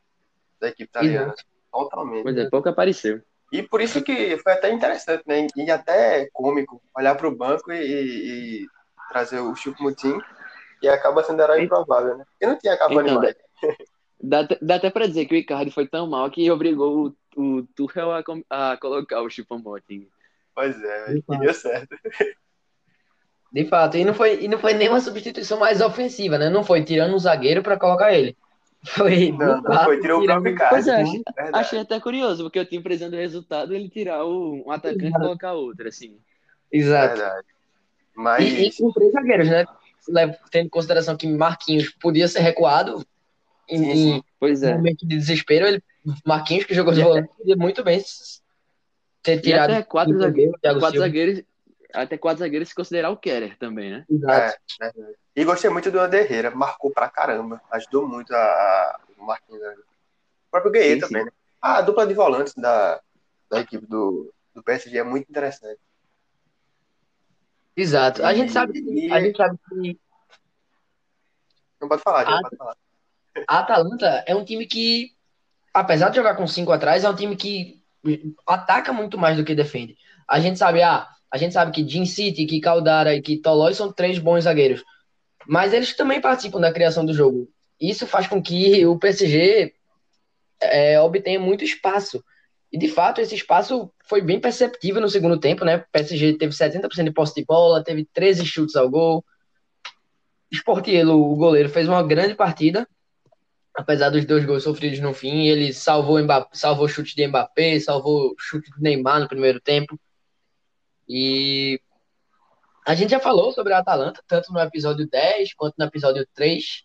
da 0.60 0.70
equipe 0.70 0.90
italiana. 0.90 1.36
Totalmente. 1.74 2.24
Pois 2.24 2.38
é, 2.38 2.50
pouco 2.50 2.70
apareceu. 2.70 3.22
E 3.52 3.64
por 3.64 3.82
isso 3.82 4.02
que 4.04 4.38
foi 4.38 4.54
até 4.54 4.72
interessante, 4.72 5.24
né? 5.28 5.48
E 5.56 5.72
até 5.72 6.30
cômico 6.32 6.82
olhar 6.96 7.16
para 7.16 7.28
o 7.28 7.36
banco 7.36 7.72
e, 7.72 7.76
e, 7.76 8.64
e 8.64 8.68
trazer 9.10 9.40
o 9.40 9.56
Chico 9.56 9.82
Mutim 9.82 10.18
e 10.82 10.88
acaba 10.88 11.24
sendo 11.24 11.42
herói 11.42 11.64
improvável, 11.64 12.18
né? 12.18 12.26
Porque 12.30 12.46
não 12.46 12.58
tinha 12.58 12.78
Cavani 12.78 13.10
então, 13.10 13.22
mais. 13.22 13.36
Dá, 14.22 14.48
dá 14.62 14.76
até 14.76 14.90
pra 14.90 15.08
dizer 15.08 15.26
que 15.26 15.36
o 15.36 15.38
Icardi 15.38 15.72
foi 15.72 15.88
tão 15.88 16.08
mal 16.08 16.30
que 16.30 16.50
obrigou 16.52 17.16
o, 17.36 17.42
o 17.42 17.64
Tuchel 17.76 18.12
a, 18.12 18.24
a 18.50 18.78
colocar 18.78 19.22
o 19.22 19.30
Choupo-Moting. 19.30 20.08
Pois 20.56 20.80
é, 20.84 21.16
deu 21.40 21.54
certo. 21.54 21.96
De 23.52 23.66
fato, 23.66 23.98
e 23.98 24.04
não, 24.04 24.16
foi, 24.16 24.44
e 24.44 24.48
não 24.48 24.58
foi 24.58 24.74
nenhuma 24.74 25.00
substituição 25.00 25.60
mais 25.60 25.80
ofensiva, 25.80 26.40
né? 26.40 26.50
Não 26.50 26.64
foi 26.64 26.84
tirando 26.84 27.14
um 27.14 27.20
zagueiro 27.20 27.62
para 27.62 27.78
colocar 27.78 28.12
ele. 28.12 28.36
Foi, 28.86 29.32
não, 29.32 29.62
não 29.62 29.84
foi, 29.86 30.02
tirou 30.02 30.22
o 30.22 30.26
próprio 30.26 30.56
cara. 30.56 30.70
Pois 30.70 30.88
é, 30.88 31.02
achei, 31.02 31.24
achei, 31.54 31.80
até 31.80 32.00
curioso, 32.00 32.44
porque 32.44 32.60
o 32.60 32.66
time 32.66 32.84
precisando 32.84 33.12
do 33.12 33.18
resultado, 33.18 33.74
ele 33.74 33.90
tirar 33.90 34.26
o, 34.26 34.64
um 34.68 34.72
atacante 34.72 35.06
e 35.06 35.12
colocar 35.12 35.54
outro, 35.54 35.88
assim. 35.88 36.18
Exato. 36.72 37.18
Verdade. 37.18 37.48
Mas... 38.16 38.44
E, 38.44 38.68
e 38.68 38.76
com 38.76 38.92
três 38.92 39.12
zagueiros, 39.14 39.48
né? 39.48 39.66
tendo 40.52 40.66
em 40.66 40.70
consideração 40.70 41.16
que 41.16 41.28
Marquinhos 41.28 41.90
podia 41.90 42.28
ser 42.28 42.42
recuado 42.42 43.06
em, 43.70 43.78
sim, 43.78 43.94
sim. 43.94 44.24
Pois 44.40 44.62
é. 44.62 44.74
momento 44.74 45.08
de 45.08 45.16
desespero, 45.16 45.66
ele, 45.66 45.82
Marquinhos, 46.26 46.66
que 46.66 46.74
jogou 46.74 46.94
de 46.94 47.02
volante, 47.02 47.30
podia 47.38 47.56
muito 47.56 47.84
bem 47.84 48.04
ter 49.22 49.40
tirado. 49.40 49.72
E 49.72 49.76
até 49.76 49.84
quatro 49.84 50.20
zagueiros, 50.20 50.56
quatro 50.80 51.00
zagueiros, 51.00 51.44
até 51.94 52.18
quatro 52.18 52.40
zagueiros 52.40 52.70
se 52.70 52.76
considerar 52.76 53.10
o 53.12 53.18
Keller 53.18 53.58
também, 53.58 53.92
né? 53.92 54.06
Exato. 54.10 54.58
É, 54.82 54.88
é. 54.88 54.92
E 55.36 55.44
gostei 55.44 55.70
muito 55.70 55.90
do 55.90 56.00
Anderreira, 56.00 56.52
marcou 56.52 56.92
pra 56.92 57.10
caramba, 57.10 57.62
ajudou 57.72 58.08
muito 58.08 58.34
a, 58.34 59.00
o 59.18 59.26
Marquinhos. 59.26 59.62
O 59.62 60.52
próprio 60.52 60.72
Gueye 60.72 61.00
também, 61.00 61.26
né? 61.26 61.32
A 61.62 61.82
dupla 61.82 62.06
de 62.06 62.14
volantes 62.14 62.54
da, 62.56 63.02
da 63.50 63.62
equipe 63.62 63.86
do, 63.88 64.32
do 64.54 64.62
PSG 64.62 65.00
é 65.00 65.04
muito 65.04 65.30
interessante. 65.30 65.80
Exato. 67.76 68.24
A 68.24 68.34
gente 68.34 68.52
sabe 68.52 68.74
que. 68.74 69.12
A 69.12 69.22
gente 69.22 69.36
sabe 69.36 69.58
que. 69.70 70.00
Não 71.82 71.88
pode 71.88 72.02
falar, 72.04 72.22
a, 72.22 72.42
pode 72.42 72.56
falar. 72.56 72.78
A 73.48 73.60
Atalanta 73.60 74.24
é 74.28 74.36
um 74.36 74.46
time 74.46 74.68
que, 74.68 75.12
apesar 75.74 76.10
de 76.10 76.18
jogar 76.18 76.36
com 76.36 76.46
cinco 76.46 76.72
atrás, 76.72 77.04
é 77.04 77.10
um 77.10 77.16
time 77.16 77.36
que 77.36 77.82
ataca 78.46 78.94
muito 78.94 79.18
mais 79.18 79.38
do 79.38 79.44
que 79.44 79.56
defende. 79.56 79.98
A 80.28 80.40
gente 80.40 80.60
sabe, 80.60 80.82
ah, 80.82 81.10
a 81.32 81.38
gente 81.38 81.54
sabe 81.54 81.72
que 81.72 81.88
Jim 81.88 82.06
City, 82.06 82.46
que 82.46 82.62
Caldara 82.62 83.16
e 83.16 83.22
que 83.22 83.38
Tolói 83.38 83.74
são 83.74 83.92
três 83.92 84.20
bons 84.20 84.44
zagueiros. 84.44 84.84
Mas 85.48 85.74
eles 85.74 85.96
também 85.96 86.22
participam 86.22 86.60
da 86.60 86.74
criação 86.74 87.06
do 87.06 87.14
jogo. 87.14 87.50
Isso 87.80 88.08
faz 88.08 88.28
com 88.28 88.42
que 88.42 88.86
o 88.86 88.98
PSG 88.98 89.74
é, 90.62 91.00
obtenha 91.00 91.40
muito 91.40 91.64
espaço. 91.64 92.24
E 92.72 92.78
de 92.78 92.88
fato, 92.88 93.22
esse 93.22 93.36
espaço 93.36 93.92
foi 94.06 94.22
bem 94.22 94.40
perceptível 94.40 95.02
no 95.02 95.10
segundo 95.10 95.40
tempo, 95.40 95.64
né? 95.64 95.78
O 95.78 95.86
PSG 95.92 96.34
teve 96.34 96.54
70% 96.54 97.04
de 97.04 97.12
posse 97.12 97.36
de 97.36 97.46
bola, 97.46 97.84
teve 97.84 98.06
13 98.14 98.46
chutes 98.46 98.76
ao 98.76 98.90
gol. 98.90 99.24
Sportiello, 100.52 101.32
o 101.32 101.36
goleiro, 101.36 101.70
fez 101.70 101.88
uma 101.88 102.04
grande 102.04 102.36
partida. 102.36 102.88
apesar 103.76 104.10
dos 104.10 104.26
dois 104.26 104.46
gols 104.46 104.64
sofridos 104.64 105.00
no 105.00 105.14
fim, 105.14 105.48
ele 105.48 105.74
salvou, 105.74 106.18
salvou 106.52 106.88
chute 106.88 107.16
de 107.16 107.28
Mbappé, 107.28 107.80
salvou 107.80 108.36
chute 108.38 108.70
do 108.72 108.80
Neymar 108.82 109.20
no 109.20 109.28
primeiro 109.28 109.60
tempo. 109.60 110.00
E 111.08 111.80
a 112.86 112.96
gente 112.96 113.12
já 113.12 113.20
falou 113.20 113.52
sobre 113.52 113.74
a 113.74 113.80
Atalanta, 113.80 114.22
tanto 114.28 114.52
no 114.52 114.60
episódio 114.60 115.08
10 115.08 115.54
quanto 115.54 115.76
no 115.78 115.86
episódio 115.86 116.28
3. 116.34 116.84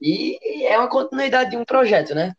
E 0.00 0.66
é 0.66 0.78
uma 0.78 0.88
continuidade 0.88 1.50
de 1.50 1.56
um 1.56 1.64
projeto, 1.64 2.14
né? 2.14 2.34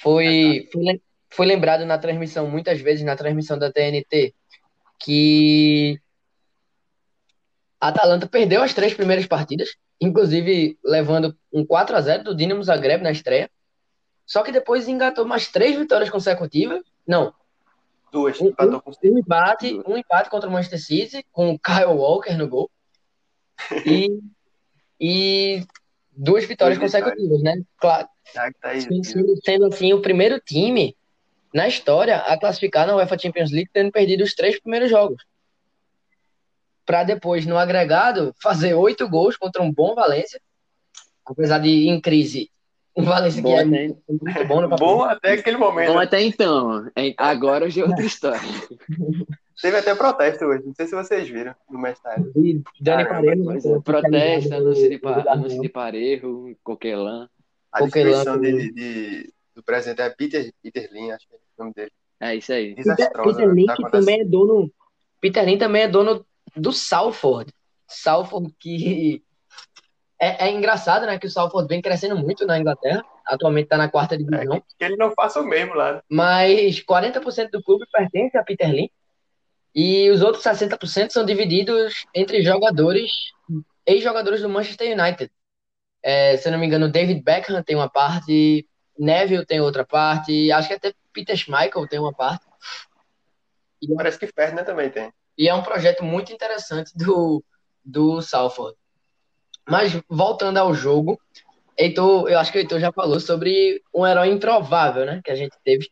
Foi, 0.00 0.68
foi, 0.72 1.02
foi 1.28 1.46
lembrado 1.46 1.84
na 1.84 1.98
transmissão, 1.98 2.48
muitas 2.48 2.80
vezes 2.80 3.04
na 3.04 3.16
transmissão 3.16 3.58
da 3.58 3.72
TNT, 3.72 4.34
que 5.00 6.00
a 7.80 7.88
Atalanta 7.88 8.26
perdeu 8.26 8.62
as 8.62 8.74
três 8.74 8.94
primeiras 8.94 9.26
partidas, 9.26 9.70
inclusive 10.00 10.78
levando 10.84 11.36
um 11.52 11.64
4 11.64 11.96
a 11.96 12.00
0 12.00 12.24
do 12.24 12.36
Dinamo 12.36 12.62
Zagreb 12.62 13.02
na 13.02 13.10
estreia. 13.10 13.50
Só 14.26 14.42
que 14.42 14.52
depois 14.52 14.88
engatou 14.88 15.24
mais 15.24 15.48
três 15.48 15.76
vitórias 15.76 16.10
consecutivas. 16.10 16.82
Não. 17.06 17.32
Duas. 18.10 18.40
Um, 18.40 18.48
empatou 18.48 18.80
com 18.80 18.90
um 18.90 19.18
empate, 19.18 19.82
um 19.86 19.96
empate 19.96 20.30
contra 20.30 20.48
o 20.48 20.52
Manchester 20.52 20.82
City, 20.82 21.26
com 21.32 21.50
o 21.50 21.58
Kyle 21.58 21.86
Walker 21.86 22.34
no 22.34 22.48
gol. 22.48 22.70
E, 23.84 24.08
e 25.00 25.66
duas 26.10 26.44
vitórias 26.44 26.78
Duas 26.78 26.92
vitórias. 26.92 27.16
consecutivas, 27.16 27.42
né? 27.42 27.62
Claro, 27.78 28.08
tá 28.34 28.50
aí, 28.62 28.80
sendo, 28.82 29.36
sendo 29.44 29.66
assim 29.66 29.92
o 29.92 30.02
primeiro 30.02 30.40
time 30.40 30.96
na 31.52 31.68
história 31.68 32.16
a 32.18 32.38
classificar 32.38 32.86
na 32.86 32.96
UEFA 32.96 33.18
Champions 33.18 33.50
League 33.50 33.70
tendo 33.72 33.90
perdido 33.90 34.22
os 34.24 34.34
três 34.34 34.60
primeiros 34.60 34.90
jogos. 34.90 35.24
Para 36.84 37.04
depois, 37.04 37.44
no 37.44 37.58
agregado, 37.58 38.34
fazer 38.40 38.74
oito 38.74 39.08
gols 39.08 39.36
contra 39.36 39.62
um 39.62 39.72
bom 39.72 39.94
Valência. 39.94 40.40
Apesar 41.24 41.58
de 41.58 41.88
em 41.88 42.00
crise, 42.00 42.50
um 42.98 43.04
Valência 43.04 43.42
que 43.42 43.48
Bom 43.48 43.56
é 43.56 43.60
até- 43.60 43.66
muito, 43.66 44.02
muito 44.08 44.44
bom 44.46 44.60
no. 44.62 44.68
Bom 44.76 45.02
até 45.02 45.32
aquele 45.32 45.56
momento. 45.56 45.92
Bom, 45.92 45.98
até 45.98 46.22
então. 46.22 46.90
É- 46.96 47.14
Agora 47.16 47.70
já 47.70 47.82
é 47.82 47.84
outra 47.86 48.04
história. 48.04 48.40
Teve 49.60 49.76
até 49.76 49.94
protesto 49.94 50.44
hoje. 50.44 50.64
Não 50.64 50.74
sei 50.74 50.86
se 50.86 50.94
vocês 50.94 51.28
viram 51.28 51.54
no 51.68 51.78
mestre. 51.80 52.10
E 52.36 52.62
Dani 52.80 53.04
Caramba, 53.04 53.44
Pois 53.44 53.64
né, 53.64 53.72
é, 53.76 53.80
protesto, 53.80 54.54
anúncio 54.54 54.88
de, 54.90 54.98
pa- 54.98 55.24
anúncio 55.28 55.60
de 55.60 55.68
parejo, 55.68 56.56
coquelã. 56.62 57.28
A 57.72 57.80
também. 58.24 58.56
de, 58.56 58.72
de- 58.72 59.32
do 59.54 59.62
presidente 59.62 60.00
é 60.00 60.10
Peter, 60.10 60.52
Peter 60.62 60.88
Lin, 60.92 61.10
acho 61.10 61.26
que 61.28 61.34
é 61.34 61.38
o 61.38 61.62
nome 61.64 61.74
dele. 61.74 61.90
É 62.20 62.34
isso 62.36 62.52
aí. 62.52 62.74
Peter, 62.74 62.94
Desastrosa. 62.94 63.30
Peter 63.36 63.52
Lin, 63.52 63.66
tá 63.66 63.74
que 63.76 63.90
também 63.90 64.20
é 64.20 64.24
dono. 64.24 64.70
Peter 65.20 65.44
Lin 65.44 65.58
também 65.58 65.82
é 65.82 65.88
dono 65.88 66.24
do 66.56 66.72
Salford. 66.72 67.52
Salford 67.86 68.54
que 68.60 69.22
é, 70.20 70.48
é 70.48 70.50
engraçado, 70.50 71.06
né? 71.06 71.18
Que 71.18 71.26
o 71.26 71.30
Salford 71.30 71.68
vem 71.68 71.80
crescendo 71.80 72.16
muito 72.16 72.46
na 72.46 72.58
Inglaterra. 72.58 73.04
Atualmente 73.26 73.64
está 73.64 73.76
na 73.76 73.88
quarta 73.88 74.16
divisão. 74.16 74.62
Que 74.78 74.84
ele 74.84 74.96
não 74.96 75.12
faça 75.12 75.40
o 75.40 75.44
mesmo 75.44 75.74
lá. 75.74 75.94
né? 75.94 76.00
Mas 76.10 76.80
40% 76.80 77.50
do 77.50 77.62
clube 77.62 77.86
pertence 77.92 78.36
a 78.36 78.42
Peter 78.42 78.70
Lin. 78.70 78.90
E 79.74 80.10
os 80.10 80.22
outros 80.22 80.42
60% 80.42 81.10
são 81.10 81.24
divididos 81.24 82.06
entre 82.14 82.42
jogadores, 82.42 83.10
ex-jogadores 83.86 84.42
do 84.42 84.48
Manchester 84.48 84.98
United. 84.98 85.30
É, 86.02 86.36
se 86.36 86.48
eu 86.48 86.52
não 86.52 86.58
me 86.58 86.66
engano, 86.66 86.90
David 86.90 87.22
Beckham 87.22 87.62
tem 87.62 87.76
uma 87.76 87.88
parte, 87.88 88.66
Neville 88.98 89.46
tem 89.46 89.60
outra 89.60 89.84
parte, 89.84 90.50
acho 90.50 90.68
que 90.68 90.74
até 90.74 90.92
Peter 91.12 91.36
Schmeichel 91.36 91.86
tem 91.86 91.98
uma 92.00 92.12
parte. 92.12 92.44
E 93.82 93.92
é 93.92 93.96
Parece 93.96 94.18
que 94.18 94.26
Ferdinand 94.26 94.64
também 94.64 94.90
tem. 94.90 95.12
e 95.36 95.48
é 95.48 95.54
um 95.54 95.62
projeto 95.62 96.02
muito 96.02 96.32
interessante 96.32 96.90
do, 96.96 97.44
do 97.84 98.20
Salford. 98.20 98.76
Mas 99.68 99.92
voltando 100.08 100.56
ao 100.58 100.72
jogo, 100.74 101.20
Heitor, 101.76 102.28
eu 102.28 102.38
acho 102.38 102.50
que 102.50 102.58
o 102.58 102.60
Heitor 102.60 102.80
já 102.80 102.90
falou 102.92 103.20
sobre 103.20 103.82
um 103.94 104.06
herói 104.06 104.30
improvável, 104.30 105.04
né? 105.04 105.20
Que 105.24 105.30
a 105.30 105.34
gente 105.36 105.54
teve. 105.64 105.88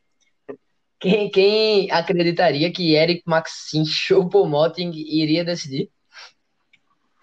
Quem, 0.99 1.30
quem 1.30 1.90
acreditaria 1.90 2.73
que 2.73 2.95
Eric 2.95 3.23
Maxim 3.26 3.85
Choupo-Moting 3.85 4.90
iria 4.95 5.45
decidir? 5.45 5.90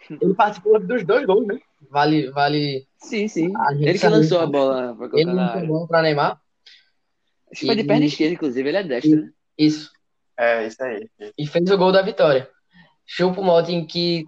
Ele 0.09 0.33
participou 0.35 0.79
dos 0.79 1.03
dois 1.03 1.25
gols, 1.25 1.47
né? 1.47 1.59
Vale, 1.89 2.29
vale. 2.29 2.85
Sim, 2.97 3.27
sim. 3.27 3.51
A 3.57 3.73
Ele 3.73 3.97
que 3.97 4.07
lançou 4.07 4.39
a 4.39 4.45
bola 4.45 4.95
pra 4.95 5.09
Ele 5.13 5.31
não 5.33 5.39
área. 5.43 5.67
bom 5.67 5.87
para 5.87 6.01
Neymar. 6.03 6.39
Acho 7.51 7.65
foi 7.65 7.75
de 7.75 7.81
E- 7.81 7.85
perna 7.85 8.05
esquerda, 8.05 8.33
inclusive. 8.35 8.69
Ele 8.69 8.77
é 8.77 8.83
destro, 8.83 9.15
né? 9.21 9.29
Isso. 9.57 9.91
É, 10.37 10.65
isso 10.67 10.81
aí. 10.83 11.07
e 11.37 11.45
fez 11.47 11.69
o 11.69 11.77
gol 11.77 11.91
da 11.91 12.01
vitória. 12.01 12.49
Choupo-Moting 13.05 13.85
que 13.85 14.25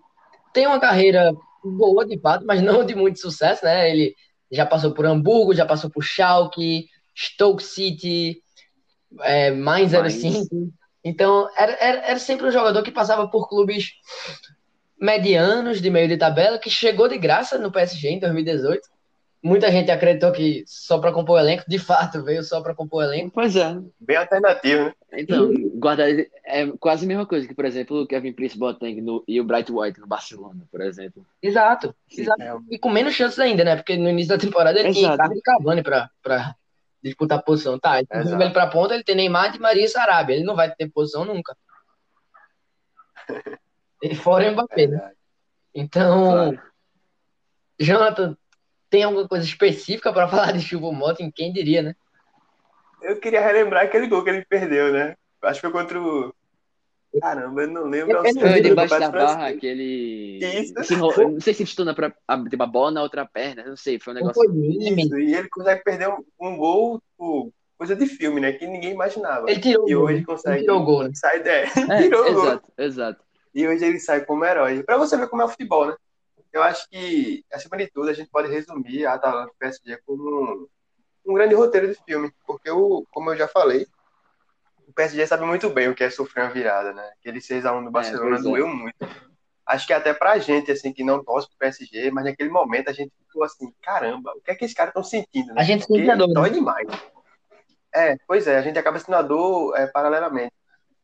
tem 0.53 0.67
uma 0.67 0.79
carreira 0.79 1.31
boa 1.71 2.05
de 2.05 2.19
fato, 2.19 2.45
mas 2.45 2.61
não 2.61 2.85
de 2.85 2.95
muito 2.95 3.19
sucesso, 3.19 3.63
né? 3.65 3.89
Ele 3.89 4.15
já 4.51 4.65
passou 4.65 4.93
por 4.93 5.05
Hamburgo, 5.05 5.53
já 5.53 5.65
passou 5.65 5.89
por 5.89 6.03
Schalke, 6.03 6.87
Stoke 7.15 7.63
City, 7.63 8.41
é, 9.21 9.51
Mainz. 9.51 9.91
05. 9.91 10.73
Então, 11.03 11.47
era, 11.55 11.77
era, 11.79 11.97
era 12.07 12.19
sempre 12.19 12.47
um 12.47 12.51
jogador 12.51 12.81
que 12.81 12.91
passava 12.91 13.27
por 13.27 13.47
clubes 13.47 13.91
medianos 14.99 15.81
de 15.81 15.89
meio 15.89 16.07
de 16.07 16.17
tabela, 16.17 16.57
que 16.57 16.69
chegou 16.69 17.07
de 17.07 17.17
graça 17.17 17.57
no 17.57 17.71
PSG 17.71 18.09
em 18.09 18.19
2018. 18.19 18.81
Muita 19.45 19.71
gente 19.71 19.91
acreditou 19.91 20.31
que 20.31 20.63
só 20.65 20.97
para 20.97 21.11
compor 21.11 21.35
o 21.35 21.39
elenco, 21.39 21.63
de 21.67 21.77
fato, 21.77 22.23
veio 22.23 22.43
só 22.43 22.61
para 22.61 22.73
compor 22.73 23.03
o 23.03 23.07
elenco. 23.07 23.29
Pois 23.31 23.55
é. 23.55 23.77
Bem 23.99 24.17
alternativo, 24.17 24.85
né? 24.85 24.93
Então, 25.13 25.53
guardar 25.75 26.09
é 26.09 26.67
quase 26.79 27.05
a 27.05 27.07
mesma 27.07 27.27
coisa 27.27 27.47
que, 27.47 27.53
por 27.53 27.63
exemplo, 27.63 28.01
o 28.01 28.07
Kevin 28.07 28.33
Prince 28.33 28.57
Boateng 28.57 28.99
no, 29.01 29.23
e 29.27 29.39
o 29.39 29.43
Bright 29.43 29.71
White 29.71 29.99
no 29.99 30.07
Barcelona, 30.07 30.65
por 30.71 30.81
exemplo. 30.81 31.23
Exato, 31.39 31.93
exato. 32.11 32.41
é. 32.41 32.57
E 32.71 32.79
com 32.79 32.89
menos 32.89 33.13
chances 33.13 33.37
ainda, 33.37 33.63
né? 33.63 33.75
Porque 33.75 33.95
no 33.95 34.09
início 34.09 34.29
da 34.29 34.39
temporada 34.41 34.79
ele 34.79 34.91
tinha 34.91 35.09
Exato. 35.09 35.21
Icardi 35.21 35.37
e 35.37 35.41
Cavani 35.43 35.83
pra, 35.83 36.09
pra 36.23 36.55
disputar 37.03 37.43
posição. 37.43 37.77
Tá, 37.77 38.01
então 38.01 38.21
Exato. 38.21 38.41
ele 38.41 38.51
pra 38.51 38.65
ponta, 38.65 38.95
ele 38.95 39.03
tem 39.03 39.15
Neymar 39.15 39.51
de 39.51 39.59
Maria 39.59 39.85
e 39.85 39.89
Sarabia. 39.89 40.35
Ele 40.37 40.43
não 40.43 40.55
vai 40.55 40.73
ter 40.73 40.89
posição 40.89 41.23
nunca. 41.23 41.55
E 44.03 44.13
fora 44.13 44.49
o 44.49 44.51
Mbappé, 44.53 44.87
né? 44.87 44.97
Verdade. 44.97 45.15
Então, 45.73 46.31
Claro. 46.31 46.61
Jonathan, 47.79 48.37
tem 48.95 49.03
alguma 49.03 49.27
coisa 49.27 49.43
específica 49.43 50.13
pra 50.13 50.25
falar 50.29 50.53
de 50.53 50.61
Chuva 50.61 50.89
Moto? 50.89 51.17
Quem 51.35 51.51
diria, 51.51 51.81
né? 51.81 51.95
Eu 53.01 53.19
queria 53.19 53.41
relembrar 53.41 53.83
aquele 53.83 54.07
gol 54.07 54.23
que 54.23 54.29
ele 54.29 54.45
perdeu, 54.45 54.93
né? 54.93 55.15
Acho 55.43 55.59
que 55.59 55.67
foi 55.69 55.71
contra 55.81 56.01
o. 56.01 56.33
Caramba, 57.19 57.63
eu 57.63 57.67
não 57.67 57.83
lembro. 57.83 58.15
Eu 58.15 58.23
certo, 58.23 58.35
não 58.35 58.51
Foi 58.51 58.61
debaixo 58.61 58.99
da 58.99 59.09
barra, 59.11 59.47
aquele. 59.47 60.39
Isso. 60.41 60.73
se 60.81 60.95
Não 60.95 61.41
sei 61.41 61.53
se 61.53 61.83
na, 61.83 61.93
pra- 61.93 62.13
a, 62.25 62.41
tipo, 62.49 62.63
a 62.63 62.65
bola 62.65 62.91
na 62.91 63.03
outra 63.03 63.25
perna, 63.25 63.65
não 63.65 63.75
sei, 63.75 63.99
foi 63.99 64.13
um 64.13 64.15
negócio. 64.15 64.35
foi 64.35 64.47
mime. 64.47 65.03
Isso, 65.03 65.19
e 65.19 65.35
ele 65.35 65.49
consegue 65.49 65.83
perder 65.83 66.07
um, 66.09 66.23
um 66.39 66.55
gol, 66.55 66.99
tipo, 66.99 67.53
coisa 67.77 67.97
de 67.97 68.05
filme, 68.05 68.39
né? 68.39 68.53
Que 68.53 68.65
ninguém 68.65 68.91
imaginava. 68.91 69.49
Ele 69.51 69.59
tirou 69.59 69.89
E 69.89 69.95
hoje 69.95 70.13
Ele 70.19 70.25
consegue. 70.25 70.61
tirou 70.61 70.79
o 70.81 70.85
gol, 70.85 71.03
né? 71.03 71.11
Sai, 71.15 71.41
é, 71.41 71.63
É, 71.65 71.67
tirou 72.01 72.29
o 72.29 72.33
gol. 72.33 72.43
exato, 72.45 72.71
exato. 72.77 73.25
E 73.53 73.67
hoje 73.67 73.83
ele 73.85 73.99
sai 73.99 74.23
como 74.25 74.45
herói. 74.45 74.83
Pra 74.83 74.97
você 74.97 75.17
ver 75.17 75.27
como 75.27 75.41
é 75.41 75.45
o 75.45 75.49
futebol, 75.49 75.87
né? 75.87 75.95
Eu 76.55 76.63
acho 76.63 76.87
que, 76.89 77.43
acima 77.51 77.75
de 77.75 77.87
tudo, 77.87 78.09
a 78.09 78.13
gente 78.13 78.29
pode 78.29 78.47
resumir 78.47 79.05
a 79.05 79.15
Atalanta 79.15 79.51
e 79.53 79.59
PSG 79.59 79.99
como 80.05 80.23
um, 80.23 80.67
um 81.25 81.33
grande 81.33 81.53
roteiro 81.53 81.89
de 81.89 81.95
filme. 82.05 82.31
Porque, 82.47 82.71
o, 82.71 83.05
como 83.11 83.31
eu 83.31 83.35
já 83.35 83.45
falei, 83.45 83.85
o 84.87 84.93
PSG 84.93 85.27
sabe 85.27 85.43
muito 85.43 85.69
bem 85.69 85.89
o 85.89 85.93
que 85.93 86.01
é 86.01 86.09
sofrer 86.09 86.45
uma 86.45 86.53
virada, 86.53 86.93
né? 86.93 87.11
Aquele 87.19 87.39
6x1 87.39 87.83
do 87.83 87.91
Barcelona 87.91 88.37
pois 88.37 88.39
é. 88.39 88.43
doeu 88.49 88.69
muito. 88.69 88.95
Acho 89.65 89.85
que 89.85 89.91
até 89.91 90.13
pra 90.13 90.37
gente, 90.37 90.71
assim, 90.71 90.93
que 90.93 91.03
não 91.03 91.21
torce 91.21 91.49
pro 91.49 91.57
PSG, 91.57 92.09
mas 92.09 92.23
naquele 92.23 92.49
momento 92.49 92.87
a 92.87 92.93
gente 92.93 93.11
ficou 93.27 93.43
assim, 93.43 93.73
caramba, 93.81 94.31
o 94.33 94.39
que 94.39 94.51
é 94.51 94.55
que 94.55 94.63
esses 94.63 94.77
caras 94.77 94.91
estão 94.91 95.03
sentindo, 95.03 95.53
né? 95.53 95.59
A 95.61 95.63
gente 95.65 95.85
sente 95.85 96.09
a 96.09 96.15
dor, 96.15 96.29
né? 96.29 96.33
dói 96.35 96.51
demais. 96.51 96.87
É, 97.93 98.15
pois 98.25 98.47
é, 98.47 98.57
a 98.57 98.61
gente 98.61 98.79
acaba 98.79 98.97
sentindo 98.97 99.17
a 99.17 99.21
dor 99.21 99.77
é, 99.77 99.87
paralelamente. 99.87 100.53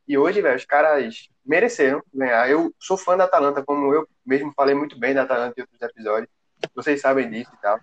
E 0.08 0.18
hoje, 0.18 0.42
velho, 0.42 0.56
os 0.58 0.66
caras 0.66 1.30
mereceram 1.46 2.02
ganhar. 2.14 2.50
Eu 2.50 2.74
sou 2.80 2.98
fã 2.98 3.16
da 3.18 3.24
Atalanta, 3.26 3.64
como 3.64 3.94
eu 3.94 4.08
mesmo 4.26 4.52
falei 4.56 4.76
muito 4.76 4.98
bem 5.00 5.14
da 5.14 5.24
Atalanta 5.24 5.54
em 5.58 5.62
outros 5.62 5.82
episódios. 5.82 6.30
Vocês 6.76 7.00
sabem 7.02 7.30
disso 7.30 7.52
e 7.54 7.62
tal. 7.62 7.80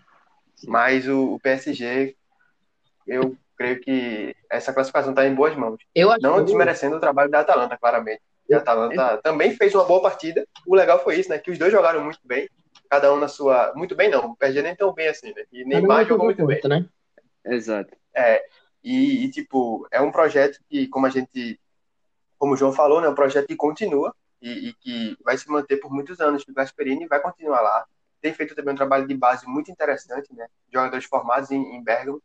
Mas 0.66 1.08
o, 1.08 1.34
o 1.34 1.40
PSG, 1.40 2.16
eu 3.06 3.36
creio 3.56 3.80
que 3.80 4.34
essa 4.50 4.72
classificação 4.72 5.10
está 5.10 5.26
em 5.26 5.34
boas 5.34 5.56
mãos. 5.56 5.80
Eu 5.94 6.10
acho 6.10 6.20
Não 6.22 6.38
que- 6.38 6.44
desmerecendo 6.44 6.96
o 6.96 7.00
trabalho 7.00 7.30
da 7.30 7.40
Atalanta, 7.40 7.76
claramente. 7.76 8.20
E 8.48 8.54
a 8.54 8.58
Atalanta 8.58 9.18
também 9.22 9.54
fez 9.54 9.74
uma 9.74 9.84
boa 9.84 10.00
partida. 10.00 10.46
O 10.66 10.74
legal 10.74 11.02
foi 11.02 11.16
isso, 11.18 11.28
né? 11.28 11.38
Que 11.38 11.50
os 11.50 11.58
dois 11.58 11.70
jogaram 11.72 12.02
muito 12.02 12.20
bem. 12.24 12.48
Cada 12.88 13.12
um 13.12 13.18
na 13.18 13.28
sua. 13.28 13.72
Muito 13.76 13.94
bem, 13.94 14.08
não. 14.10 14.30
O 14.30 14.36
PSG 14.36 14.62
nem 14.62 14.74
tão 14.74 14.92
bem 14.94 15.08
assim, 15.08 15.34
né? 15.34 15.44
E 15.52 15.64
Neymar 15.64 16.06
jogou 16.06 16.24
muito 16.26 16.46
bem. 16.46 16.60
né? 16.64 16.86
Exato. 17.44 17.94
E, 18.82 19.24
e, 19.24 19.30
tipo, 19.30 19.86
é 19.90 20.00
um 20.00 20.10
projeto 20.10 20.58
que, 20.68 20.86
como 20.88 21.04
a 21.06 21.10
gente, 21.10 21.60
como 22.38 22.54
o 22.54 22.56
João 22.56 22.72
falou, 22.72 23.00
né, 23.00 23.06
é 23.06 23.10
um 23.10 23.14
projeto 23.14 23.46
que 23.46 23.56
continua 23.56 24.14
e, 24.40 24.68
e 24.68 24.72
que 24.74 25.16
vai 25.22 25.36
se 25.36 25.50
manter 25.50 25.78
por 25.78 25.90
muitos 25.90 26.20
anos. 26.20 26.44
O 26.48 26.54
Gasperini 26.54 27.06
vai 27.06 27.20
continuar 27.20 27.60
lá. 27.60 27.84
Tem 28.20 28.32
feito 28.32 28.54
também 28.54 28.74
um 28.74 28.76
trabalho 28.76 29.06
de 29.06 29.14
base 29.14 29.46
muito 29.46 29.70
interessante, 29.70 30.34
né? 30.34 30.46
Jogadores 30.72 31.04
formados 31.04 31.50
em, 31.50 31.76
em 31.76 31.82
Bergamo. 31.82 32.22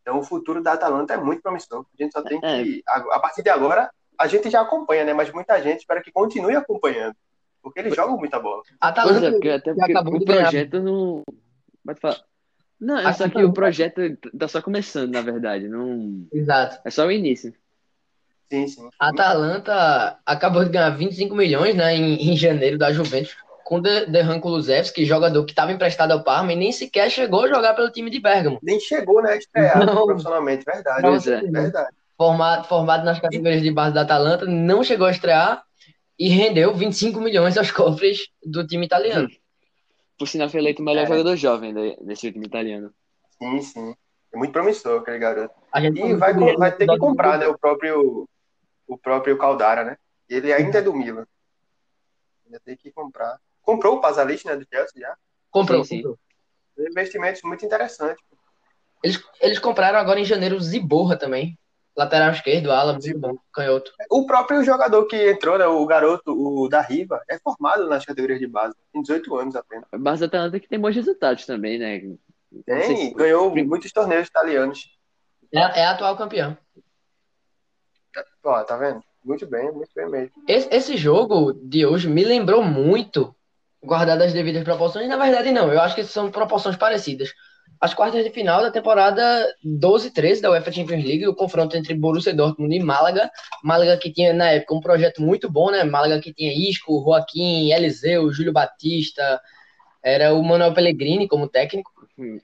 Então, 0.00 0.18
o 0.18 0.22
futuro 0.22 0.62
da 0.62 0.74
Atalanta 0.74 1.14
é 1.14 1.16
muito 1.16 1.42
promissor. 1.42 1.86
A 1.98 2.02
gente 2.02 2.12
só 2.12 2.22
tem 2.22 2.40
que, 2.40 2.82
a, 2.86 2.96
a 3.16 3.18
partir 3.18 3.42
de 3.42 3.48
agora, 3.48 3.90
a 4.18 4.26
gente 4.26 4.50
já 4.50 4.60
acompanha, 4.60 5.04
né? 5.04 5.12
Mas 5.12 5.32
muita 5.32 5.60
gente 5.62 5.80
espera 5.80 6.02
que 6.02 6.12
continue 6.12 6.54
acompanhando. 6.54 7.16
Porque 7.62 7.80
eles 7.80 7.96
jogam 7.96 8.18
muita 8.18 8.38
bola. 8.38 8.62
A 8.80 8.92
Pois 8.92 9.16
é, 9.16 9.28
Atalanta 9.28 9.32
porque 9.32 9.48
até 9.48 9.72
que 9.72 9.78
porque 9.78 9.92
acabou 9.92 10.16
o 10.16 10.24
projeto 10.24 10.82
não. 10.82 11.22
Pode 11.84 12.00
falar. 12.00 12.20
Não, 12.78 12.98
é 12.98 13.06
Acho 13.06 13.18
só 13.18 13.28
que 13.28 13.36
que 13.36 13.44
o 13.44 13.52
projeto 13.52 14.00
tá 14.38 14.46
só 14.46 14.60
começando, 14.60 15.12
na 15.12 15.22
verdade. 15.22 15.68
Não... 15.68 16.26
Exato. 16.30 16.78
É 16.84 16.90
só 16.90 17.06
o 17.06 17.10
início. 17.10 17.54
Sim, 18.50 18.66
sim. 18.68 18.88
A 18.98 19.08
Atalanta 19.08 20.18
acabou 20.24 20.64
de 20.64 20.70
ganhar 20.70 20.90
25 20.90 21.34
milhões, 21.34 21.74
né, 21.74 21.94
em, 21.96 22.30
em 22.32 22.36
janeiro 22.36 22.78
da 22.78 22.92
Juventus, 22.92 23.34
com 23.64 23.80
De- 23.80 24.06
Dejan 24.06 24.38
Kulusevski, 24.40 25.04
jogador 25.04 25.44
que 25.44 25.52
estava 25.52 25.72
emprestado 25.72 26.12
ao 26.12 26.22
Parma 26.22 26.52
e 26.52 26.56
nem 26.56 26.70
sequer 26.70 27.10
chegou 27.10 27.44
a 27.44 27.48
jogar 27.48 27.74
pelo 27.74 27.90
time 27.90 28.10
de 28.10 28.20
Bergamo. 28.20 28.58
Nem 28.62 28.78
chegou, 28.78 29.22
né, 29.22 29.32
a 29.32 29.36
estrear 29.36 29.84
Não. 29.84 30.06
profissionalmente, 30.06 30.64
verdade. 30.64 31.00
Pois 31.02 31.26
é. 31.26 31.40
Verdade. 31.40 31.88
Formado, 32.16 32.64
formado 32.68 33.04
nas 33.04 33.18
categorias 33.18 33.62
de 33.62 33.72
base 33.72 33.94
da 33.94 34.02
Atalanta, 34.02 34.44
não 34.46 34.84
chegou 34.84 35.06
a 35.06 35.10
estrear 35.10 35.64
e 36.18 36.28
rendeu 36.28 36.72
25 36.74 37.20
milhões 37.20 37.58
aos 37.58 37.70
cofres 37.72 38.28
do 38.44 38.64
time 38.66 38.86
italiano. 38.86 39.28
Por 40.16 40.28
sinal, 40.28 40.48
foi 40.48 40.60
eleito 40.60 40.80
o 40.80 40.84
melhor 40.84 41.04
É. 41.04 41.06
jogador 41.08 41.34
jovem 41.34 41.74
de- 41.74 41.96
desse 42.02 42.30
time 42.30 42.46
italiano. 42.46 42.90
Sim, 43.42 43.60
sim. 43.62 43.94
É 44.32 44.36
muito 44.36 44.52
promissor 44.52 45.00
aquele 45.00 45.18
garoto. 45.18 45.54
A 45.72 45.80
gente 45.80 45.96
E 45.98 46.16
falou 46.16 46.18
vai, 46.18 46.56
vai 46.56 46.72
ter 46.76 46.86
que 46.86 46.98
comprar, 46.98 47.38
né, 47.38 47.48
o 47.48 47.58
próprio, 47.58 48.28
o 48.86 48.96
próprio 48.98 49.36
Caldara, 49.38 49.84
né? 49.84 49.96
Ele 50.28 50.52
ainda 50.52 50.78
é 50.78 50.82
do 50.82 50.94
Milan. 50.94 51.26
Ainda 52.46 52.60
tem 52.60 52.76
que 52.76 52.90
comprar. 52.90 53.38
Comprou 53.62 53.96
o 53.96 54.00
Pasalic, 54.00 54.44
né, 54.46 54.56
do 54.56 54.66
Chelsea 54.70 55.00
já. 55.00 55.16
Comprou, 55.50 55.84
Sim, 55.84 55.96
comprou. 55.96 56.18
Investimentos 56.78 57.42
muito 57.42 57.64
interessantes. 57.64 58.22
Eles, 59.02 59.22
eles 59.40 59.58
compraram 59.58 59.98
agora 59.98 60.18
em 60.20 60.24
janeiro 60.24 60.56
o 60.56 60.60
Ziborra 60.60 61.16
também. 61.16 61.58
Lateral 61.96 62.32
esquerdo, 62.32 62.72
ala, 62.72 62.98
bom, 63.16 63.36
canhoto. 63.52 63.92
O 64.10 64.26
próprio 64.26 64.64
jogador 64.64 65.06
que 65.06 65.30
entrou, 65.30 65.56
né, 65.56 65.66
o 65.66 65.86
garoto, 65.86 66.32
o 66.32 66.68
da 66.68 66.80
Riva, 66.80 67.22
é 67.28 67.38
formado 67.38 67.88
nas 67.88 68.04
categorias 68.04 68.40
de 68.40 68.48
base. 68.48 68.74
Tem 68.92 69.00
18 69.00 69.36
anos 69.36 69.54
apenas. 69.54 69.84
Mas 69.92 70.20
a 70.20 70.26
Atalanta 70.26 70.58
que 70.58 70.68
tem 70.68 70.80
bons 70.80 70.96
resultados 70.96 71.46
também, 71.46 71.78
né? 71.78 72.00
Tem, 72.66 72.96
se- 72.96 73.14
ganhou 73.14 73.54
muitos 73.54 73.92
torneios 73.92 74.26
italianos. 74.26 74.90
É, 75.52 75.58
é 75.82 75.84
a 75.86 75.92
atual 75.92 76.16
campeão. 76.16 76.58
Ó, 78.44 78.62
tá 78.64 78.76
vendo? 78.76 79.02
Muito 79.24 79.46
bem, 79.46 79.72
muito 79.72 79.90
bem 79.94 80.08
mesmo. 80.08 80.30
Esse, 80.46 80.68
esse 80.74 80.96
jogo 80.96 81.52
de 81.54 81.86
hoje 81.86 82.08
me 82.08 82.24
lembrou 82.24 82.62
muito, 82.62 83.34
guardadas 83.82 84.28
as 84.28 84.32
devidas 84.32 84.62
proporções. 84.64 85.08
Na 85.08 85.16
verdade, 85.16 85.50
não, 85.50 85.72
eu 85.72 85.80
acho 85.80 85.94
que 85.94 86.04
são 86.04 86.30
proporções 86.30 86.76
parecidas. 86.76 87.32
As 87.80 87.92
quartas 87.92 88.22
de 88.22 88.30
final 88.30 88.62
da 88.62 88.70
temporada 88.70 89.22
12-13 89.64 90.40
da 90.40 90.50
UEFA 90.50 90.70
Champions 90.72 91.04
League, 91.04 91.26
o 91.26 91.34
confronto 91.34 91.76
entre 91.76 91.94
Borussia 91.94 92.34
Dortmund 92.34 92.74
e 92.76 92.82
Málaga. 92.82 93.30
Málaga 93.62 93.96
que 93.96 94.12
tinha, 94.12 94.32
na 94.32 94.50
época, 94.50 94.74
um 94.74 94.80
projeto 94.80 95.20
muito 95.20 95.50
bom, 95.50 95.70
né? 95.70 95.82
Málaga 95.84 96.20
que 96.20 96.32
tinha 96.32 96.52
Isco, 96.52 97.02
Joaquim, 97.04 97.72
Eliseu, 97.72 98.30
Júlio 98.32 98.52
Batista, 98.52 99.40
era 100.02 100.34
o 100.34 100.42
Manuel 100.42 100.72
Pellegrini 100.74 101.26
como 101.26 101.48
técnico. 101.48 101.90
Hum. 102.18 102.38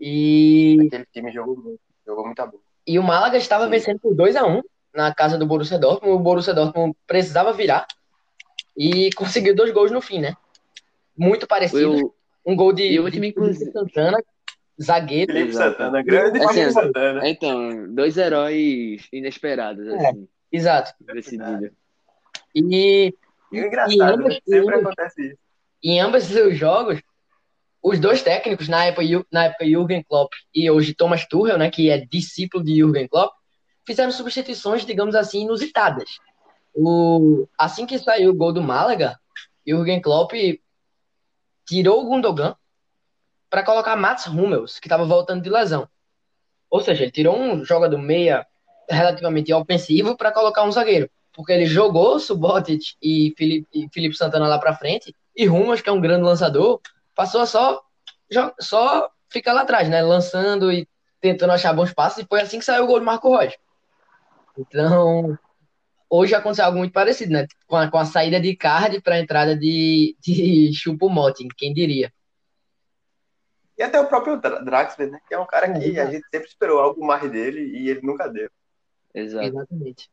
E 0.00 0.76
Aquele 0.86 1.06
time 1.12 1.32
jogou 1.32 1.56
muito. 1.56 1.80
Jogou 2.06 2.24
muita 2.26 2.44
bola. 2.46 2.62
e 2.86 2.98
o 2.98 3.02
Málaga 3.02 3.36
estava 3.36 3.64
Sim. 3.64 3.70
vencendo 3.70 4.00
por 4.00 4.14
2 4.14 4.34
a 4.36 4.44
1 4.44 4.62
na 4.94 5.14
casa 5.14 5.38
do 5.38 5.46
Borussia 5.46 5.78
Dortmund. 5.78 6.14
O 6.14 6.18
Borussia 6.18 6.52
Dortmund 6.54 6.96
precisava 7.06 7.52
virar 7.52 7.86
e 8.76 9.10
conseguiu 9.14 9.54
dois 9.54 9.72
gols 9.72 9.90
no 9.90 10.00
fim, 10.00 10.20
né? 10.20 10.34
Muito 11.16 11.46
parecidos. 11.46 12.00
Eu, 12.00 12.14
Um 12.44 12.56
gol 12.56 12.72
de, 12.72 12.82
e 12.82 12.98
o 12.98 13.04
de 13.04 13.12
Felipe 13.12 13.28
inclusive- 13.28 13.70
Santana, 13.70 14.18
zagueiro. 14.82 15.32
Felipe 15.32 15.50
Exato. 15.50 15.70
Santana, 15.72 16.02
grande 16.02 16.38
Assim, 16.42 16.54
Felipe 16.54 16.72
Santana. 16.72 17.28
então, 17.28 17.94
dois 17.94 18.16
heróis 18.16 19.06
inesperados, 19.12 19.86
É. 19.86 20.08
assim, 20.08 20.28
Exato. 20.50 20.92
decididos. 21.14 21.70
E 22.54 23.14
E 23.52 23.60
o 23.60 23.66
engraçado, 23.66 24.24
né? 24.24 24.38
E- 24.46 24.50
Sempre 24.50 24.74
acontece 24.74 25.26
isso. 25.28 25.36
em 25.84 26.00
ambos 26.00 26.30
os 26.34 26.56
jogos, 26.58 27.00
os 27.82 28.00
dois 28.00 28.22
técnicos, 28.22 28.66
na 28.68 28.86
época, 28.86 29.06
na 29.30 29.44
época 29.44 29.64
Jürgen 29.66 30.02
Klopp 30.02 30.32
e 30.54 30.68
hoje 30.70 30.94
Thomas 30.94 31.26
Tuchel, 31.26 31.58
né, 31.58 31.70
que 31.70 31.90
é 31.90 31.98
discípulo 31.98 32.64
de 32.64 32.76
Jürgen 32.76 33.06
Klopp, 33.08 33.34
fizeram 33.86 34.10
substituições, 34.12 34.84
digamos 34.84 35.14
assim, 35.14 35.42
inusitadas. 35.42 36.18
O, 36.74 37.46
assim 37.58 37.84
que 37.84 37.98
saiu 37.98 38.30
o 38.30 38.34
gol 38.34 38.52
do 38.52 38.62
Málaga, 38.62 39.18
Jürgen 39.66 40.00
Klopp 40.00 40.32
tirou 41.66 42.02
o 42.02 42.06
Gundogan 42.06 42.56
para 43.50 43.62
colocar 43.62 43.96
Mats 43.96 44.26
Hummels, 44.26 44.78
que 44.78 44.86
estava 44.86 45.04
voltando 45.04 45.42
de 45.42 45.50
lesão. 45.50 45.88
Ou 46.70 46.80
seja, 46.80 47.02
ele 47.02 47.12
tirou 47.12 47.38
um 47.38 47.64
jogador 47.64 47.98
meia 47.98 48.46
relativamente 48.88 49.52
ofensivo 49.52 50.16
para 50.16 50.32
colocar 50.32 50.62
um 50.64 50.72
zagueiro. 50.72 51.10
Porque 51.34 51.52
ele 51.52 51.66
jogou 51.66 52.18
Subotic 52.18 52.94
e 53.00 53.34
Felipe, 53.36 53.68
e 53.72 53.88
Felipe 53.92 54.16
Santana 54.16 54.48
lá 54.48 54.58
para 54.58 54.74
frente, 54.74 55.14
e 55.36 55.48
Hummels, 55.48 55.80
que 55.80 55.88
é 55.88 55.92
um 55.92 56.00
grande 56.00 56.24
lançador, 56.24 56.80
passou 57.14 57.40
a 57.40 57.46
só, 57.46 57.82
só 58.60 59.10
ficar 59.28 59.52
lá 59.52 59.62
atrás, 59.62 59.88
né? 59.88 60.02
Lançando 60.02 60.70
e 60.70 60.86
tentando 61.20 61.52
achar 61.52 61.72
bons 61.72 61.92
passos, 61.92 62.22
e 62.22 62.26
foi 62.26 62.40
assim 62.40 62.58
que 62.58 62.64
saiu 62.64 62.84
o 62.84 62.86
gol 62.86 62.98
do 62.98 63.06
Marco 63.06 63.28
Rocha. 63.28 63.56
Então, 64.58 65.38
hoje 66.08 66.34
aconteceu 66.34 66.64
algo 66.66 66.78
muito 66.78 66.92
parecido, 66.92 67.32
né? 67.32 67.46
Com 67.66 67.76
a, 67.76 67.90
com 67.90 67.98
a 67.98 68.04
saída 68.04 68.40
de 68.40 68.54
Card 68.56 69.00
para 69.00 69.14
a 69.16 69.20
entrada 69.20 69.56
de, 69.56 70.16
de 70.20 70.72
Choupo-Moting, 70.74 71.48
quem 71.56 71.72
diria. 71.72 72.12
E 73.78 73.82
até 73.82 73.98
o 73.98 74.06
próprio 74.06 74.40
Dra- 74.40 74.60
Draxler, 74.60 75.10
né? 75.10 75.20
Que 75.26 75.34
é 75.34 75.38
um 75.38 75.46
cara 75.46 75.72
que 75.72 75.98
a 75.98 76.10
gente 76.10 76.26
sempre 76.30 76.48
esperou 76.48 76.80
algo 76.80 77.04
mais 77.04 77.30
dele 77.30 77.60
e 77.76 77.88
ele 77.88 78.00
nunca 78.02 78.28
deu. 78.28 78.50
Exato. 79.14 79.46
Exatamente. 79.46 80.10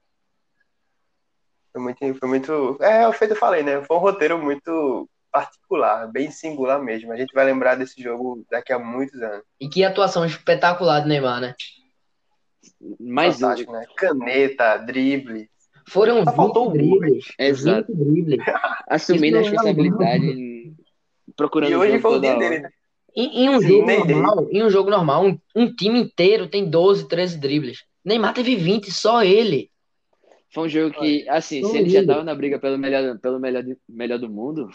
Foi 1.71 1.81
muito, 1.81 2.15
foi 2.15 2.29
muito. 2.29 2.77
É, 2.81 3.07
o 3.07 3.13
feito 3.13 3.31
eu 3.33 3.37
falei, 3.37 3.61
né? 3.61 3.83
Foi 3.83 3.97
um 3.97 3.99
roteiro 3.99 4.37
muito 4.41 5.09
particular, 5.31 6.07
bem 6.07 6.31
singular 6.31 6.81
mesmo. 6.81 7.11
A 7.11 7.15
gente 7.15 7.33
vai 7.33 7.45
lembrar 7.45 7.75
desse 7.75 8.01
jogo 8.01 8.43
daqui 8.49 8.73
a 8.73 8.79
muitos 8.79 9.21
anos. 9.21 9.43
E 9.59 9.69
que 9.69 9.83
atuação 9.83 10.25
espetacular 10.25 11.01
do 11.01 11.07
Neymar, 11.07 11.39
né? 11.39 11.55
Mais 12.99 13.37
um. 13.37 13.39
Fantástico, 13.39 13.71
né? 13.71 13.85
Caneta, 13.95 14.77
drible. 14.77 15.49
Foram 15.87 16.23
Só 16.23 16.31
20 16.31 16.35
faltou 16.35 16.67
o 16.67 16.69
gol, 16.69 16.99
dribles. 16.99 17.25
Exato. 17.37 17.93
20 17.93 18.05
dribles. 18.05 18.45
Assumindo 18.87 19.37
a 19.37 19.39
é 19.39 19.43
responsabilidade, 19.43 20.73
procurando 21.35 21.71
E 21.71 21.75
hoje 21.75 21.99
foi 21.99 22.17
o 22.17 22.21
dia 22.21 22.35
dele, 22.35 22.59
né? 22.59 22.69
Em, 23.15 23.43
em 23.45 23.49
um 23.49 23.59
Sim, 23.59 23.67
jogo 23.67 23.85
dele. 23.85 24.13
normal, 24.13 24.47
em 24.51 24.63
um 24.63 24.69
jogo 24.69 24.89
normal, 24.89 25.25
um, 25.25 25.39
um 25.55 25.73
time 25.73 25.99
inteiro 25.99 26.47
tem 26.47 26.69
12, 26.69 27.07
13 27.07 27.39
dribles. 27.39 27.83
Neymar 28.05 28.33
teve 28.33 28.55
20, 28.55 28.91
só 28.91 29.23
ele. 29.23 29.69
Foi 30.53 30.65
um 30.65 30.69
jogo 30.69 30.95
que, 30.97 31.27
assim, 31.29 31.61
Foi 31.61 31.71
se 31.71 31.77
ele 31.77 31.89
já 31.89 32.05
tava 32.05 32.23
na 32.23 32.33
briga 32.33 32.59
pelo 32.59 32.77
melhor, 32.77 33.17
pelo 33.19 33.39
melhor, 33.39 33.63
de- 33.63 33.77
melhor 33.87 34.17
do 34.17 34.29
mundo, 34.29 34.69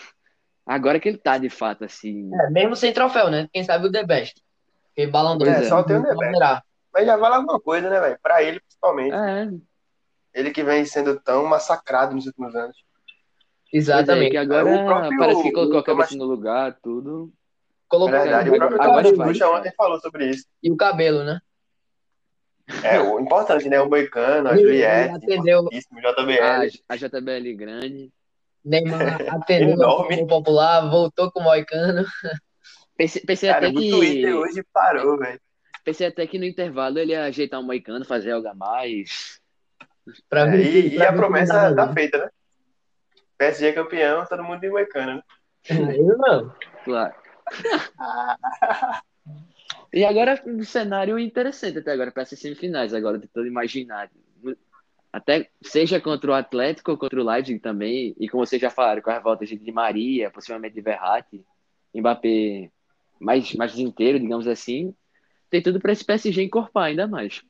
agora 0.64 1.00
que 1.00 1.08
ele 1.08 1.18
tá 1.18 1.38
de 1.38 1.48
fato, 1.48 1.84
assim. 1.84 2.30
É, 2.32 2.50
mesmo 2.50 2.76
sem 2.76 2.92
troféu, 2.92 3.30
né? 3.30 3.48
Quem 3.52 3.64
sabe 3.64 3.86
o 3.86 3.92
The 3.92 4.04
Best. 4.04 4.34
Porque 4.94 5.10
d'Or 5.10 5.36
Pois 5.38 5.48
é, 5.48 5.68
só 5.68 5.82
tem 5.82 5.96
o 5.96 6.02
The 6.02 6.14
Best. 6.14 6.62
Mas 6.94 7.06
já 7.06 7.16
vale 7.16 7.34
alguma 7.34 7.60
coisa, 7.60 7.90
né, 7.90 8.00
velho? 8.00 8.18
Pra 8.22 8.42
ele, 8.42 8.60
principalmente. 8.60 9.12
É, 9.14 9.50
Ele 10.32 10.50
que 10.50 10.62
vem 10.62 10.84
sendo 10.84 11.18
tão 11.20 11.44
massacrado 11.46 12.14
nos 12.14 12.26
últimos 12.26 12.54
anos. 12.54 12.76
é, 13.72 13.76
Exatamente. 13.76 14.36
agora 14.36 14.64
O 14.64 14.84
próprio- 14.86 15.18
parece 15.18 15.42
que 15.42 15.52
colocou 15.52 15.78
a 15.78 15.84
cabeça 15.84 16.16
no 16.16 16.24
lugar, 16.24 16.78
tudo. 16.82 17.32
Colocou 17.88 18.14
É 18.14 18.22
verdade. 18.22 18.50
o 18.50 18.54
O 18.54 18.56
próprio 18.56 18.80
agora 18.82 19.08
ontem 19.58 19.72
falou 19.76 20.00
sobre 20.00 20.30
isso. 20.30 20.46
e 20.62 20.70
o 20.70 20.76
cabelo, 20.76 21.22
né? 21.24 21.40
É, 22.82 22.98
o 22.98 23.20
importante, 23.20 23.68
né? 23.68 23.78
O 23.80 23.88
Moicano, 23.90 24.48
a 24.48 24.56
Juliette, 24.56 25.16
atendeu- 25.16 25.68
JBL. 25.70 26.42
A, 26.88 26.94
a 26.94 26.96
JBL 26.96 27.54
grande. 27.54 28.10
Neymar 28.64 29.20
atendeu 29.44 29.74
Enorme. 29.74 30.22
o 30.22 30.26
popular, 30.26 30.88
voltou 30.90 31.30
com 31.30 31.40
o 31.40 31.42
Moicano. 31.44 32.04
Pensei, 32.96 33.20
pensei 33.22 33.50
Cara, 33.50 33.66
até 33.68 33.76
o 33.76 33.78
que. 33.80 33.90
Twitter 33.90 34.34
hoje 34.36 34.64
parou, 34.72 35.18
velho. 35.18 35.40
Pensei 35.84 36.06
até 36.06 36.26
que 36.26 36.38
no 36.38 36.44
intervalo 36.44 36.98
ele 36.98 37.12
ia 37.12 37.24
ajeitar 37.24 37.60
um 37.60 37.64
moicano, 37.64 38.04
fazer 38.04 38.32
algo 38.32 38.48
a 38.48 38.54
mais. 38.54 39.40
Pra 40.28 40.54
É, 40.54 40.60
e, 40.60 40.94
e 40.94 40.96
pra 40.96 41.10
a 41.10 41.12
promessa 41.12 41.74
tá 41.74 41.84
ali. 41.84 41.92
feita, 41.94 42.18
né? 42.18 42.30
PSG 43.38 43.72
campeão, 43.72 44.24
todo 44.26 44.44
mundo 44.44 44.60
de 44.60 44.70
Moicano, 44.70 45.16
né? 45.16 45.22
Eu 45.68 46.16
não. 46.18 46.54
Claro. 46.84 47.14
E 49.92 50.04
agora 50.04 50.42
um 50.46 50.62
cenário 50.64 51.18
interessante 51.18 51.78
até 51.78 51.92
agora 51.92 52.10
para 52.10 52.22
essas 52.22 52.38
semifinais, 52.38 52.92
agora 52.92 53.18
tentando 53.18 53.46
imaginar. 53.46 54.10
Até 55.12 55.48
seja 55.62 56.00
contra 56.00 56.30
o 56.32 56.34
Atlético 56.34 56.90
ou 56.90 56.98
contra 56.98 57.20
o 57.20 57.24
Leipzig 57.24 57.60
também, 57.60 58.14
e 58.18 58.28
como 58.28 58.44
vocês 58.44 58.60
já 58.60 58.70
falaram, 58.70 59.00
com 59.00 59.10
as 59.10 59.22
voltas 59.22 59.48
de 59.48 59.56
Di 59.56 59.70
Maria, 59.70 60.30
possivelmente 60.30 60.74
de 60.74 60.80
Verratti, 60.80 61.44
Mbappé 61.94 62.70
mais, 63.20 63.54
mais 63.54 63.78
inteiro, 63.78 64.18
digamos 64.18 64.48
assim, 64.48 64.92
tem 65.54 65.62
tudo 65.62 65.78
para 65.78 65.92
esse 65.92 66.04
PSG 66.04 66.42
encorpar 66.42 66.86
ainda 66.86 67.06
mais. 67.06 67.42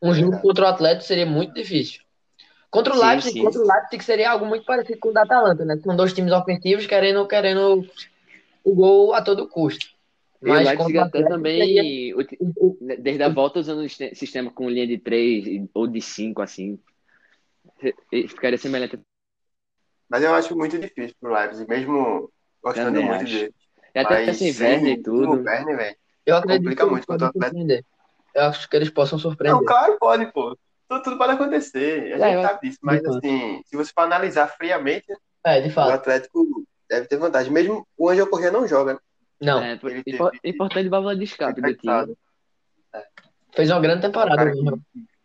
Um 0.00 0.14
jogo 0.14 0.40
contra 0.40 0.66
o 0.66 0.68
Atlético 0.68 1.02
seria 1.04 1.26
muito 1.26 1.52
difícil. 1.52 2.00
Contra 2.70 2.94
o 2.94 2.96
Sim, 2.96 3.06
Leipzig, 3.06 3.32
sim. 3.32 3.44
contra 3.44 3.60
o 3.60 3.66
Leipzig 3.66 4.04
seria 4.04 4.30
algo 4.30 4.46
muito 4.46 4.64
parecido 4.64 5.00
com 5.00 5.08
o 5.08 5.12
da 5.12 5.22
Atalanta, 5.22 5.64
né? 5.64 5.76
São 5.78 5.96
dois 5.96 6.12
times 6.12 6.32
ofensivos 6.32 6.86
querendo, 6.86 7.26
querendo 7.26 7.84
o 8.62 8.74
gol 8.74 9.14
a 9.14 9.20
todo 9.20 9.48
custo. 9.48 9.84
E 10.40 10.48
o 10.48 10.54
Leipzig 10.54 10.72
até 10.98 11.00
Atlético 11.00 11.16
seria- 11.16 11.28
também, 11.28 12.14
o- 12.14 12.20
o- 12.60 12.78
desde 13.00 13.22
a 13.24 13.28
volta 13.28 13.58
usando 13.58 13.80
o 13.80 13.82
siste- 13.88 14.14
sistema 14.14 14.48
com 14.50 14.70
linha 14.70 14.86
de 14.86 14.96
3 14.98 15.68
ou 15.74 15.88
de 15.88 16.00
5, 16.00 16.40
assim, 16.40 16.78
ficaria 18.28 18.58
semelhante. 18.58 18.98
Mas 20.08 20.22
eu 20.22 20.32
acho 20.34 20.56
muito 20.56 20.78
difícil 20.78 21.16
pro 21.20 21.32
Leipzig, 21.34 21.68
mesmo 21.68 22.30
gostando 22.62 23.02
muito 23.02 23.24
acho. 23.24 23.34
dele. 23.34 23.54
E 23.94 23.98
até 23.98 24.26
Mas 24.26 24.38
sem 24.38 24.52
Werner 24.58 24.98
e 24.98 25.02
tudo. 25.02 25.32
O 25.32 25.42
Werner, 25.42 25.76
velho. 25.76 25.96
Eu 26.26 26.36
acredito 26.36 26.62
Complica 26.62 26.84
que 26.84 26.90
muito 26.90 27.08
o 27.08 27.12
Atlético. 27.14 27.38
surpreender. 27.40 27.84
Eu 28.34 28.42
acho 28.44 28.68
que 28.68 28.76
eles 28.76 28.90
possam 28.90 29.16
Não, 29.18 29.22
surpreender. 29.22 29.64
claro, 29.64 29.96
pode, 29.98 30.26
pô. 30.32 30.56
Tudo, 30.88 31.02
tudo 31.02 31.18
pode 31.18 31.32
acontecer. 31.32 32.14
A 32.14 32.16
gente 32.18 32.22
É, 32.22 32.36
eu- 32.36 32.42
sabe 32.42 32.60
disso. 32.68 32.78
Mas, 32.82 33.04
assim, 33.04 33.62
se 33.66 33.76
você 33.76 33.92
for 33.94 34.02
analisar 34.02 34.46
friamente, 34.48 35.06
É, 35.44 35.60
de 35.60 35.68
o 35.68 35.72
fato. 35.72 35.90
Atlético 35.90 36.64
deve 36.88 37.06
ter 37.06 37.16
vantagem. 37.16 37.52
Mesmo 37.52 37.86
o 37.96 38.08
Angel 38.10 38.26
Corrêa 38.28 38.50
não 38.50 38.66
joga, 38.68 38.94
né? 38.94 38.98
Não, 39.40 39.60
É, 39.62 39.72
ele 39.82 40.02
teve- 40.04 40.18
importante 40.44 40.88
válvula 40.88 41.16
de 41.16 41.24
escape 41.24 41.54
do 41.60 41.62
time. 41.62 41.72
Infectado. 41.72 42.16
fez 43.54 43.70
uma 43.70 43.80
grande 43.80 44.02
temporada. 44.02 44.36
Cara, 44.36 44.50
mesmo. 44.50 44.80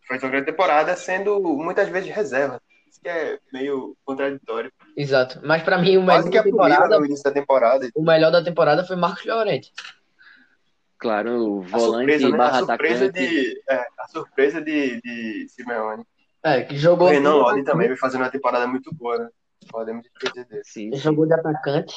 Fez 0.06 0.22
uma 0.22 0.30
grande 0.30 0.46
temporada, 0.46 0.96
sendo 0.96 1.38
muitas 1.40 1.88
vezes 1.88 2.10
reserva. 2.14 2.60
Isso 2.90 3.00
que 3.00 3.08
é 3.08 3.38
meio 3.52 3.96
contraditório. 4.04 4.72
Exato. 4.96 5.40
Mas 5.44 5.62
pra 5.62 5.78
mim, 5.78 5.96
o 5.98 6.02
melhor 6.02 6.24
temporada, 6.30 6.96
início 6.96 7.24
da 7.24 7.30
temporada. 7.30 7.88
o 7.94 8.02
melhor 8.02 8.30
da 8.32 8.42
temporada 8.42 8.84
foi 8.84 8.96
Marcos 8.96 9.24
Llorente. 9.24 9.72
Claro, 10.98 11.58
o 11.58 11.62
A 11.62 11.78
volante 11.78 12.18
surpresa, 12.18 12.28
né? 12.28 12.44
A 12.44 12.58
surpresa 12.58 13.04
atacante. 13.04 13.28
de, 13.28 13.62
é, 13.68 13.86
a 13.98 14.08
surpresa 14.08 14.60
de, 14.60 15.00
de 15.00 15.48
Simeone. 15.48 16.04
É, 16.42 16.62
que 16.62 16.74
O 16.74 16.78
jogou, 16.78 17.08
Renan 17.08 17.34
Lodi 17.34 17.64
também 17.64 17.88
vem 17.88 17.96
fazendo 17.96 18.22
uma 18.22 18.30
temporada 18.30 18.66
muito 18.66 18.92
boa, 18.94 19.18
né? 19.18 19.28
Podemos 19.70 20.06
esquecer 20.06 20.44
dele. 20.46 20.62
Sim, 20.64 20.92
sim. 20.92 20.98
jogou 20.98 21.26
de 21.26 21.34
atacante. 21.34 21.94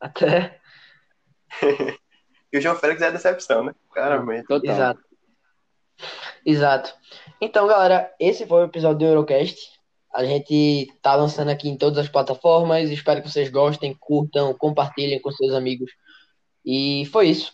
Até. 0.00 0.60
E 2.52 2.58
o 2.58 2.60
João 2.60 2.76
Félix 2.76 3.02
é 3.02 3.08
a 3.08 3.10
decepção, 3.10 3.64
né? 3.64 3.74
Claramente. 3.92 4.46
Total. 4.46 4.72
Exato. 4.72 5.00
Exato. 6.46 6.94
Então, 7.40 7.66
galera, 7.66 8.14
esse 8.20 8.46
foi 8.46 8.62
o 8.62 8.66
episódio 8.66 8.98
do 8.98 9.04
Eurocast. 9.06 9.58
A 10.14 10.24
gente 10.24 10.86
tá 11.02 11.16
lançando 11.16 11.50
aqui 11.50 11.68
em 11.68 11.76
todas 11.76 11.98
as 11.98 12.08
plataformas. 12.08 12.90
Espero 12.90 13.20
que 13.20 13.28
vocês 13.28 13.50
gostem, 13.50 13.96
curtam, 13.98 14.54
compartilhem 14.54 15.20
com 15.20 15.32
seus 15.32 15.52
amigos. 15.52 15.90
E 16.64 17.04
foi 17.06 17.26
isso. 17.26 17.52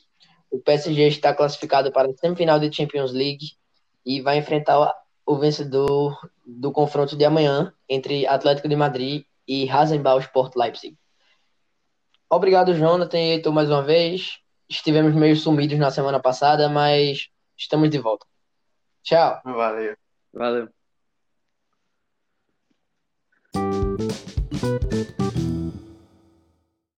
O 0.50 0.58
PSG 0.58 1.08
está 1.08 1.34
classificado 1.34 1.92
para 1.92 2.10
a 2.10 2.14
semifinal 2.14 2.58
da 2.58 2.70
Champions 2.70 3.12
League 3.12 3.52
e 4.04 4.20
vai 4.20 4.38
enfrentar 4.38 4.94
o 5.24 5.36
vencedor 5.36 6.18
do 6.44 6.72
confronto 6.72 7.16
de 7.16 7.24
amanhã 7.24 7.72
entre 7.88 8.26
Atlético 8.26 8.68
de 8.68 8.76
Madrid 8.76 9.24
e 9.46 9.64
Rasenball 9.64 10.18
Sport 10.18 10.56
Leipzig. 10.56 10.96
Obrigado, 12.28 12.74
Jonathan 12.74 13.18
e 13.18 13.30
Heitor, 13.32 13.52
mais 13.52 13.68
uma 13.68 13.82
vez. 13.82 14.38
Estivemos 14.68 15.14
meio 15.14 15.36
sumidos 15.36 15.78
na 15.78 15.90
semana 15.90 16.20
passada, 16.20 16.68
mas 16.68 17.28
estamos 17.56 17.90
de 17.90 17.98
volta. 17.98 18.26
Tchau. 19.02 19.40
Valeu. 19.44 19.96
Valeu. 20.32 20.79